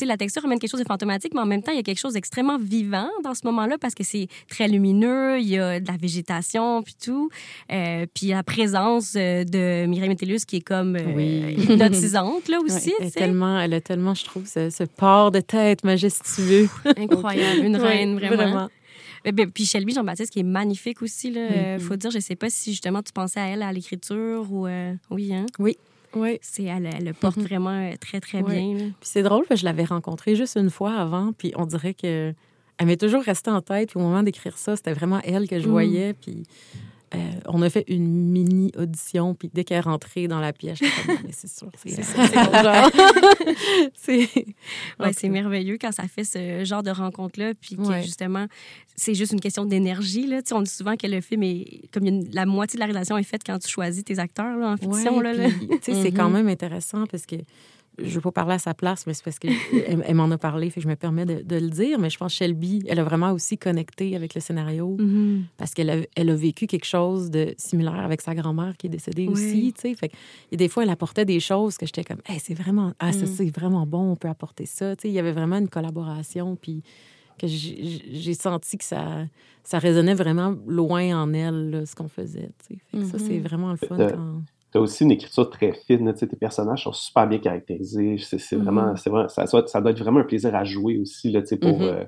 [0.00, 1.82] sais, la texture amène quelque chose de fantomatique, mais en même temps, il y a
[1.82, 5.80] quelque chose d'extrêmement vivant dans ce moment-là parce que c'est très lumineux, il y a
[5.80, 7.30] de la végétation, puis tout.
[7.72, 11.54] Euh, puis la présence euh, de Mireille Métellus qui est comme euh, Oui.
[11.58, 15.84] hypnotisante, là aussi, Elle, tellement, elle a tellement, je trouve, ce, ce port de tête
[15.84, 16.68] majestueux.
[16.96, 18.68] Incroyable, une reine, vraiment.
[19.24, 21.30] Eh ben, puis Shelby Jean-Baptiste, qui est magnifique aussi.
[21.32, 24.46] Là, euh, faut dire, je sais pas si justement tu pensais à elle à l'écriture
[24.50, 24.66] ou.
[24.66, 25.44] euh, oui, hein?
[25.58, 25.76] Oui.
[26.42, 27.44] C'est, elle, elle le porte Mhm.
[27.44, 28.74] vraiment euh, très, très bien.
[29.00, 31.94] Puis c'est drôle, parce que je l'avais rencontrée juste une fois avant, puis on dirait
[31.94, 32.32] que
[32.80, 33.90] elle m'est toujours restée en tête.
[33.90, 35.70] Puis au moment d'écrire ça, c'était vraiment elle que je Mm.
[35.70, 36.14] voyais.
[36.14, 36.44] Puis
[37.14, 40.78] euh, on a fait une mini audition, puis dès qu'elle est rentrée dans la pièce,
[41.30, 42.02] c'est sûr, c'est
[43.94, 44.28] C'est
[45.00, 47.52] Ouais, merveilleux quand ça fait ce genre de rencontre-là.
[47.60, 48.02] Puis que Ouais.
[48.02, 48.46] justement,
[48.96, 50.26] c'est juste une question d'énergie.
[50.26, 50.42] Là.
[50.42, 51.88] Tu sais, on dit souvent que le film est.
[51.92, 54.70] Comme une- la moitié de la réalisation est faite quand tu choisis tes acteurs là,
[54.72, 55.18] en fiction.
[55.18, 55.48] Ouais, là,
[55.82, 56.34] c'est quand Mhm.
[56.34, 57.36] même intéressant parce que
[58.00, 59.52] je veux pas parler à sa place, mais c'est parce qu'elle
[59.84, 61.98] elle m'en a parlé, fait que je me permets de, de le dire.
[61.98, 65.44] Mais je pense que Shelby, elle a vraiment aussi connecté avec le scénario Mhm.
[65.56, 68.90] parce qu'elle a, elle a vécu quelque chose de similaire avec sa grand-mère qui est
[68.90, 69.32] décédée Oui.
[69.32, 69.94] aussi, tu sais.
[69.94, 70.16] Fait que,
[70.52, 73.24] et des fois, elle apportait des choses que j'étais comme, hey, c'est vraiment, ah, ça,
[73.24, 73.28] Mm.
[73.28, 74.94] c'est vraiment bon, on peut apporter ça.
[74.96, 76.82] Tu sais, il y avait vraiment une collaboration, puis
[77.38, 79.24] que j'ai senti que ça,
[79.62, 82.80] ça résonnait vraiment loin en elle, là, ce qu'on faisait, tu sais.
[82.90, 84.16] Fait que ça, c'est vraiment le fun Euh,
[84.72, 84.78] quand...
[84.78, 88.16] T'as aussi une écriture très fine, tu tes personnages sont super bien caractérisés.
[88.18, 88.62] C'est c'est Mhm.
[88.64, 91.40] vraiment, c'est vrai, ça, doit, ça doit être vraiment un plaisir à jouer aussi là,
[91.42, 91.86] tu sais, pour, Mhm.
[91.86, 92.04] euh,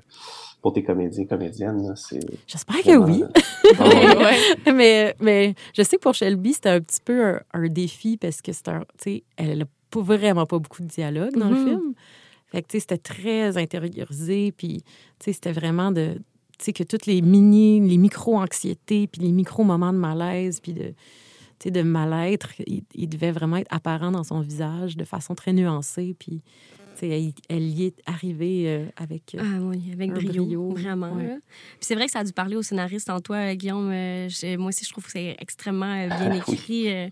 [0.61, 1.87] pour tes comédiens, comédiennes.
[1.87, 1.95] là.
[1.95, 3.23] C'est J'espère que oui.
[3.79, 3.85] Ah
[4.65, 4.73] ouais.
[4.73, 8.41] Mais, mais je sais que pour Shelby, c'était un petit peu un, un défi parce
[8.41, 11.93] que c'est un, tu elle n'a pas- vraiment pas beaucoup de dialogue dans le film.
[12.51, 14.83] Fait que, tu sais, c'était très intériorisé, puis,
[15.19, 16.15] tu sais, c'était vraiment de,
[16.57, 20.83] tu sais, que toutes les mini, les micro-anxiétés, puis les micro-moments de malaise, puis de,
[20.83, 20.93] tu
[21.69, 26.41] de mal-être, il, devait vraiment être apparent dans son visage de façon très nuancée, puis,
[27.01, 29.35] elle, elle y est arrivée euh, avec...
[29.35, 31.13] euh, Ah oui, avec brio, brio, vraiment.
[31.13, 31.37] ouais.
[31.79, 33.87] c'est vrai que ça a dû parler au scénariste en toi, euh, Guillaume.
[34.57, 36.89] Moi aussi, je trouve que c'est extrêmement bien écrit.
[36.89, 37.07] Euh,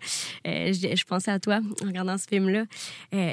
[0.47, 2.65] euh, je, je pensais à toi en regardant ce film-là.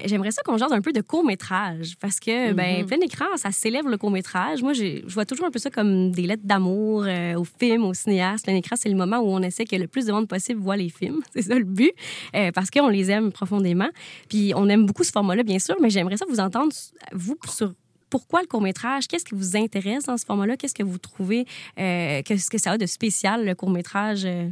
[0.06, 2.86] J'aimerais ça qu'on jase un peu de court-métrage parce que, ben, Mhm.
[2.86, 4.62] plein écran, ça s'élève le court-métrage.
[4.62, 7.94] Moi, je vois toujours un peu ça comme des lettres d'amour euh, au film, au
[7.94, 8.44] cinéaste.
[8.44, 10.76] Plein écran, c'est le moment où on essaie que le plus de monde possible voit
[10.76, 11.20] les films.
[11.32, 11.92] C'est ça le but,
[12.34, 13.88] euh, parce qu'on les aime profondément.
[14.28, 16.72] Puis on aime beaucoup ce format-là, bien sûr, mais j'aimerais ça vous entendre,
[17.12, 17.72] vous, sur
[18.10, 19.08] pourquoi le court-métrage?
[19.08, 20.56] Qu'est-ce qui vous intéresse dans ce format-là?
[20.56, 21.44] Qu'est-ce que vous trouvez,
[21.78, 24.48] euh, qu'est-ce que ça a de spécial, le court-métrage, euh,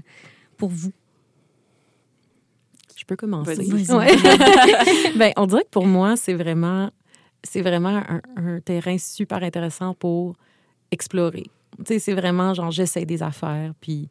[0.57, 0.93] pour vous?
[2.97, 3.57] Je peux commencer.
[3.93, 4.17] Ouais.
[5.17, 6.91] ben, on dirait que pour moi, c'est vraiment,
[7.43, 10.37] c'est vraiment un, un terrain super intéressant pour
[10.91, 11.45] explorer.
[11.79, 14.09] Tu sais, c'est vraiment genre, j'essaie des affaires, puis,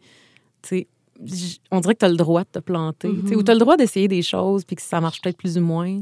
[0.61, 0.87] tu sais,
[1.23, 3.39] j- on dirait que tu as le droit de te planter, tu sais, Mhm.
[3.39, 5.61] ou tu as le droit d'essayer des choses, puis que ça marche peut-être plus ou
[5.61, 6.01] moins.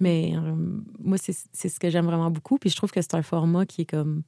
[0.00, 0.54] Mais euh,
[1.02, 3.82] moi, c'est ce que j'aime vraiment beaucoup, puis je trouve que c'est un format qui
[3.82, 4.22] est comme,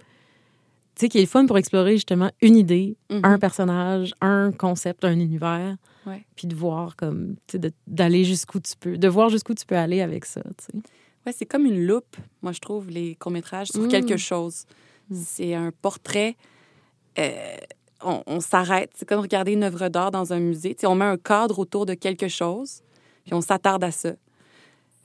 [0.95, 3.21] tu sais, qui est le fun pour explorer justement une idée, Mhm.
[3.25, 5.77] un personnage, un concept, un univers
[6.07, 6.25] Ouais.
[6.37, 9.77] puis de voir comme tu sais, d'aller jusqu'où tu peux de voir jusqu'où tu peux
[9.77, 10.73] aller avec ça tu sais.
[11.27, 13.89] Ouais, c'est comme une loupe, moi, je trouve, les courts-métrages sur Mm.
[13.89, 14.65] quelque chose.
[15.11, 15.15] Mm.
[15.25, 16.37] C'est un portrait.
[17.19, 17.57] euh,
[18.05, 18.91] on on s'arrête.
[18.95, 20.75] C'est comme regarder une œuvre d'art dans un musée.
[20.75, 22.83] Tu sais, on met un cadre autour de quelque chose,
[23.25, 24.13] puis on s'attarde à ça.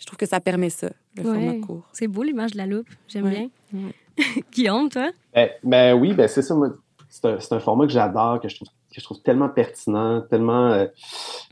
[0.01, 1.33] Je trouve que ça permet ça, le Ouais.
[1.33, 1.87] format court.
[1.93, 3.49] C'est beau l'image de la loupe, j'aime Ouais.
[3.71, 3.81] bien.
[3.85, 3.93] Ouais.
[4.51, 5.11] Guillaume, toi?
[5.31, 6.55] Ben, ben oui, ben c'est ça.
[6.55, 6.69] moi,
[7.07, 10.21] C'est un, c'est un format que j'adore, que je trouve que je trouve tellement pertinent,
[10.29, 10.67] tellement.
[10.71, 10.87] euh,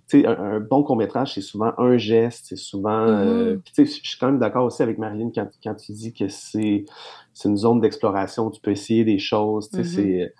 [0.10, 2.89] tu sais, un, un bon court-métrage, c'est souvent un geste, c'est souvent.
[3.08, 3.62] euh, Mhm.
[3.64, 6.28] tu sais, je suis quand même d'accord aussi avec Marilyn quand, quand tu dis que
[6.28, 6.86] c'est
[7.34, 9.70] c'est une zone d'exploration où tu peux essayer des choses.
[9.70, 10.08] Tu sais, Mhm.
[10.08, 10.34] c'est.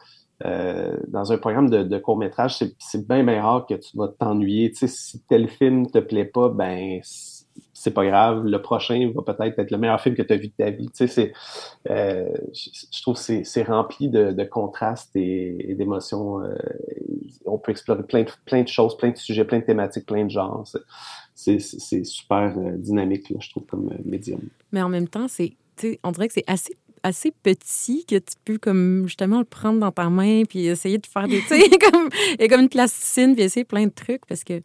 [0.46, 4.72] euh, dans un programme de, de court-métrage, c'est bien, bien rare que tu vas t'ennuyer.
[4.72, 7.00] Tu sais, si tel film te plaît pas, ben
[7.80, 8.46] c'est pas grave.
[8.46, 10.90] Le prochain va peut-être être le meilleur film que tu as vu de ta vie.
[10.90, 11.32] Tu sais,
[11.90, 16.44] euh, je, trouve que c'est rempli de, de contrastes et, d'émotions.
[16.44, 16.58] euh,
[17.46, 20.26] on peut explorer plein de, plein de choses, plein de sujets, plein de thématiques, plein
[20.26, 20.68] de genres.
[21.34, 24.42] C'est- super euh, dynamique, là, je trouve, comme médium.
[24.74, 25.54] mais en même temps c'est
[26.04, 29.92] on dirait que c'est assez assez petit que tu peux comme justement le prendre dans
[29.92, 31.42] ta main puis essayer de faire des
[31.92, 34.62] comme et comme une plasticine puis essayer plein de trucs parce que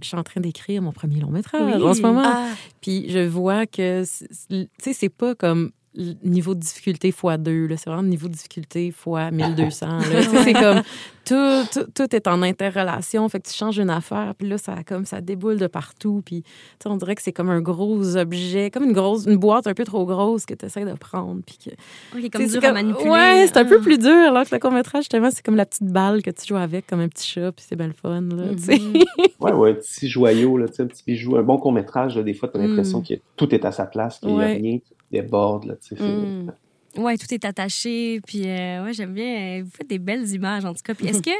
[0.00, 1.82] je suis en train d'écrire mon premier long métrage Oui.
[1.82, 2.48] en ce moment Ah,
[2.80, 7.68] Puis je vois que, tu sais, c'est pas comme niveau de difficulté fois 2.
[7.76, 10.00] C'est vraiment le niveau de difficulté fois 1200.
[10.44, 10.82] c'est comme
[11.24, 13.28] tout, tout, tout, est en interrelation.
[13.28, 16.22] Fait que tu changes une affaire, puis là, ça, comme, ça déboule de partout.
[16.24, 16.42] Puis
[16.84, 19.84] on dirait que c'est comme un gros objet, comme une grosse une boîte un peu
[19.84, 21.40] trop grosse que tu essaies de prendre.
[21.44, 23.10] Puis que, comme dur à manipuler.
[23.10, 24.10] Ouais, c'est un peu plus dur.
[24.10, 27.00] Alors que le court-métrage, justement, c'est comme la petite balle que tu joues avec, comme
[27.00, 28.20] un petit chat, puis c'est bien le fun.
[28.20, 29.04] Là, mm-hmm.
[29.40, 31.36] ouais, ouais, un petit joyau, là, un petit bijou.
[31.36, 33.04] Un bon court-métrage, des fois, tu as l'impression mm.
[33.04, 34.78] que tout est à sa place, qu'il n'y a rien
[35.12, 35.64] déborde.
[35.66, 36.50] Là, mm.
[36.96, 38.20] Oui, tout est attaché.
[38.26, 39.60] Puis, euh, ouais, j'aime bien.
[39.60, 40.94] Euh, vous faites des belles images, en tout cas.
[40.94, 41.30] Puis, est-ce que,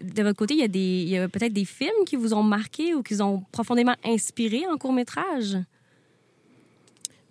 [0.02, 2.34] de votre côté, il y a, des, il y a peut-être des films qui vous
[2.34, 5.56] ont marqué ou qui vous ont profondément inspiré en court-métrage?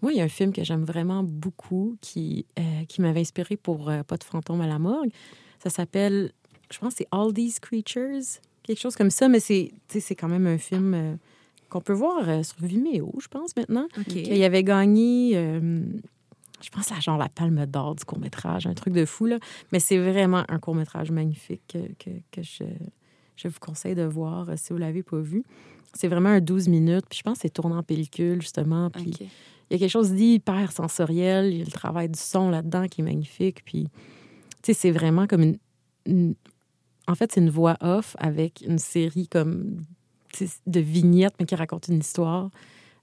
[0.02, 3.58] Moi, il y a un film que j'aime vraiment beaucoup qui, euh, qui m'avait inspiré
[3.58, 5.10] pour Pas de fantôme à la morgue.
[5.62, 6.32] Ça s'appelle,
[6.72, 9.72] je pense, c'est All These Creatures, quelque chose comme ça, mais c'est
[10.16, 11.18] quand même un film
[11.70, 13.88] qu'on peut voir euh, sur Vimeo, je pense, maintenant.
[14.08, 15.82] Il avait gagné, euh,
[16.62, 19.38] je pense, la, genre la palme d'or du court-métrage, un truc de fou, là.
[19.72, 22.64] Mais c'est vraiment un court-métrage magnifique que, que, je,
[23.36, 25.44] je, vous conseille de voir euh, si vous ne l'avez pas vu.
[25.94, 28.90] C'est vraiment un 12 minutes, puis je pense que c'est tourné en pellicule, justement.
[28.90, 31.52] Puis il y a quelque chose d'hyper sensoriel.
[31.52, 33.64] Il y a le travail du son là-dedans qui est magnifique.
[33.66, 33.88] Puis,
[34.62, 35.56] tu sais, c'est vraiment comme
[36.06, 36.36] une
[37.08, 39.86] en fait, c'est une voix off avec une série comme
[40.66, 42.50] de vignettes, mais qui racontent une histoire.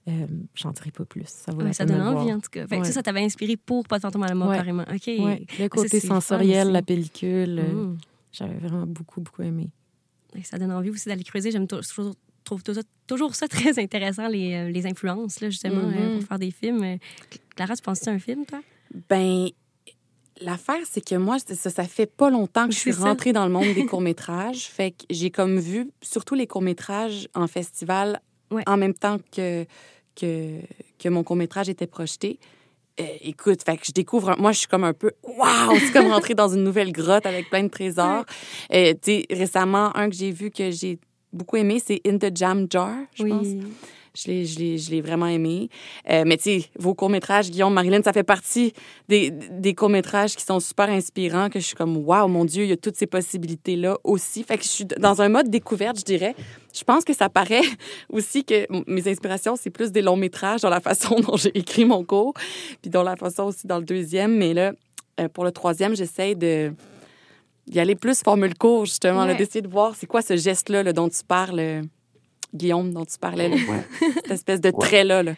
[0.07, 1.25] Euh, J'en dirai pas plus.
[1.25, 2.67] Ça, ça donne envie, en tout cas.
[2.67, 4.83] Ça, ça t'avait inspiré pour Pas de fantôme à la mort, carrément.
[4.83, 5.07] OK.
[5.07, 7.97] Le côté sensoriel, la pellicule, euh, mm.
[8.31, 9.69] j'avais vraiment beaucoup, beaucoup aimé.
[10.43, 11.49] Ça donne envie aussi d'aller creuser.
[11.49, 12.13] J'aime toujours,
[12.43, 12.61] trouve
[13.07, 16.19] toujours ça très intéressant, les, euh, les influences, là, justement, mm-hmm.
[16.19, 16.97] pour faire des films.
[17.55, 18.61] Clara, tu penses à un film, toi?
[19.09, 19.47] Ben,
[20.41, 23.51] L'affaire, c'est que moi, ça, ça fait pas longtemps que je suis rentrée dans le
[23.51, 24.65] monde des courts-métrages.
[24.65, 28.21] fait que j'ai comme vu surtout les courts-métrages en festival
[28.67, 29.65] en même temps que,
[30.15, 30.59] que,
[30.99, 32.39] que mon court-métrage était projeté.
[32.99, 36.07] Euh, écoute, fait que je découvre, moi, je suis comme un peu, waouh, c'est comme
[36.11, 38.25] rentrer dans une nouvelle grotte avec plein de trésors.
[38.73, 38.93] Euh,
[39.29, 40.99] récemment, un que j'ai vu que j'ai
[41.33, 43.29] beaucoup aimé, c'est In the Jam Jar, je oui.
[43.29, 43.47] pense.
[44.15, 45.69] Je l'ai vraiment aimé.
[46.09, 48.73] Euh, mais tu sais, vos courts-métrages, Guillaume, Marilyn, ça fait partie
[49.09, 52.69] des, des courts-métrages qui sont super inspirants, que je suis comme, waouh, mon Dieu, il
[52.69, 54.43] y a toutes ces possibilités-là aussi.
[54.43, 56.35] Fait que je suis dans un mode découverte, je dirais.
[56.73, 57.61] Je pense que ça paraît
[58.09, 62.03] aussi que mes inspirations, c'est plus des longs-métrages dans la façon dont j'ai écrit mon
[62.03, 62.33] cours,
[62.81, 64.35] puis dans la façon aussi dans le deuxième.
[64.35, 64.73] Mais là,
[65.19, 66.73] euh, pour le troisième, j'essaie de
[67.67, 71.09] d'y aller plus formule court, justement, d'essayer de voir c'est quoi ce geste-là là, dont
[71.09, 71.81] tu parles euh,
[72.55, 73.51] Guillaume, dont tu parlais,
[74.15, 75.23] cette espèce de trait-là.
[75.23, 75.33] Là.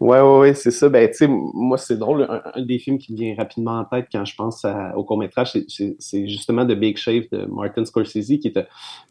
[0.00, 0.88] Ouais, ouais, ouais, c'est ça.
[0.88, 2.26] Ben, tu sais, moi, c'est drôle.
[2.54, 4.64] Un, des films qui me vient rapidement en tête quand je pense
[4.96, 8.58] au court-métrage, c'est justement The Big Shave de Martin Scorsese, qui est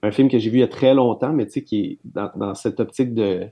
[0.01, 1.99] un, film que j'ai vu il y a très longtemps, mais tu sais, qui est
[2.03, 3.45] dans, cette optique de,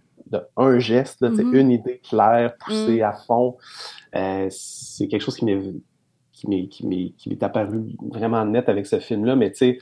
[0.57, 1.55] un geste, mm-hmm.
[1.55, 3.03] une idée claire, poussée mm.
[3.03, 3.55] à fond.
[4.15, 5.61] Euh, c'est quelque chose qui m'est
[6.31, 9.79] qui m'est apparu vraiment net avec ce film-là, mais tu sais,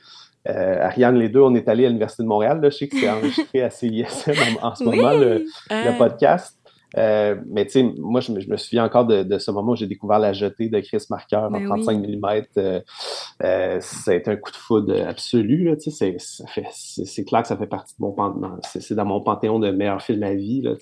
[0.47, 2.61] euh, Ariane, les deux, on est allés à l'Université de Montréal.
[2.61, 2.69] Là.
[2.69, 5.45] Je sais que c'est enregistré à CISM en, ce moment, le,
[5.97, 6.59] podcast.
[6.97, 10.19] Euh, mais tu sais, moi, je me, souviens encore de, ce moment où j'ai découvert
[10.19, 12.43] la jetée de Chris Marker en 35 ben mm.
[12.57, 12.79] Euh,
[13.43, 15.75] euh, ça a été un coup de foudre absolu.
[15.79, 18.15] C'est clair que ça fait partie de mon
[18.63, 20.61] c'est dans mon panthéon de meilleurs films de la vie.
[20.61, 20.73] Là,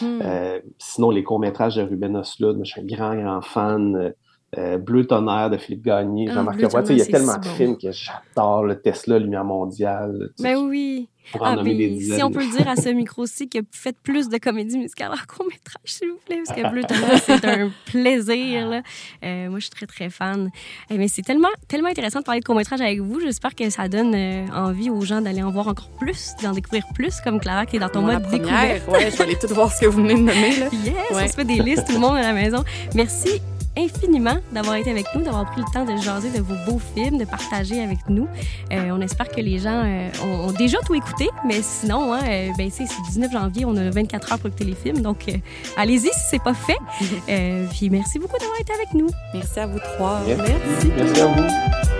[0.00, 0.20] mm.
[0.22, 4.12] euh, sinon, les courts-métrages de Ruben moi, je suis un grand, grand fan.
[4.58, 6.82] Euh, Bleu tonnerre de Philippe Gagné, ah, Jean-Marc Leroy.
[6.90, 8.64] Il y a tellement de films que j'adore.
[8.64, 10.30] Le Tesla, Lumière mondiale.
[10.40, 11.08] Mais ben oui.
[11.40, 15.12] Ah, si on peut le dire à ce micro-ci, que faites plus de comédie musicale
[15.12, 18.68] en court-métrage, s'il vous plaît, parce que Bleu tonnerre, c'est un plaisir.
[18.68, 18.82] Là.
[19.24, 20.50] Euh, moi, je suis très, très fan.
[20.90, 23.20] Eh, mais c'est tellement, tellement intéressant de parler de court-métrage avec vous.
[23.20, 26.84] J'espère que ça donne euh, envie aux gens d'aller en voir encore plus, d'en découvrir
[26.94, 28.82] plus, comme Clara qui est dans ton mode découverte.
[28.88, 30.56] Oui, je vais aller tout voir ce que vous venez de nommer.
[30.58, 30.68] Là.
[30.84, 32.64] Yes, on se fait des listes, tout le monde à la maison.
[32.94, 33.40] Merci
[33.76, 37.18] infiniment d'avoir été avec nous, d'avoir pris le temps de jaser de vos beaux films,
[37.18, 38.28] de partager avec nous.
[38.72, 42.48] Euh, on espère que les gens euh, ont, déjà tout écouté, mais sinon, hein, euh,
[42.58, 45.24] ben, c'est 19 janvier, on a 24 heures pour écouter les films, donc
[45.76, 46.78] allez-y si c'est pas fait.
[47.70, 49.08] puis merci beaucoup d'avoir été avec nous.
[49.34, 50.20] Merci à vous trois.
[50.26, 50.92] Merci.
[50.96, 51.91] Merci à vous.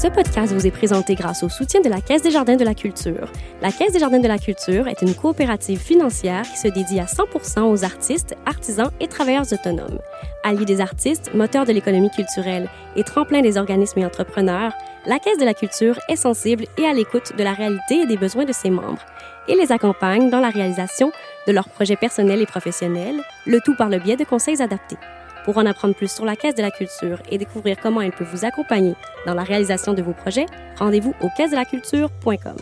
[0.00, 2.72] Ce podcast vous est présenté grâce au soutien de la Caisse des Jardins de la
[2.72, 3.30] Culture.
[3.60, 7.06] La Caisse des Jardins de la Culture est une coopérative financière qui se dédie à
[7.06, 9.98] 100 aux artistes, artisans et travailleurs autonomes.
[10.42, 14.72] Alliés des artistes, moteur de l'économie culturelle et tremplin des organismes et entrepreneurs,
[15.04, 18.16] la Caisse de la Culture est sensible et à l'écoute de la réalité et des
[18.16, 19.04] besoins de ses membres
[19.48, 21.12] et les accompagne dans la réalisation
[21.46, 24.96] de leurs projets personnels et professionnels, le tout par le biais de conseils adaptés.
[25.44, 28.24] Pour en apprendre plus sur la Caisse de la Culture et découvrir comment elle peut
[28.24, 28.94] vous accompagner
[29.26, 30.46] dans la réalisation de vos projets,
[30.78, 32.56] rendez-vous au caisse de la culture.com.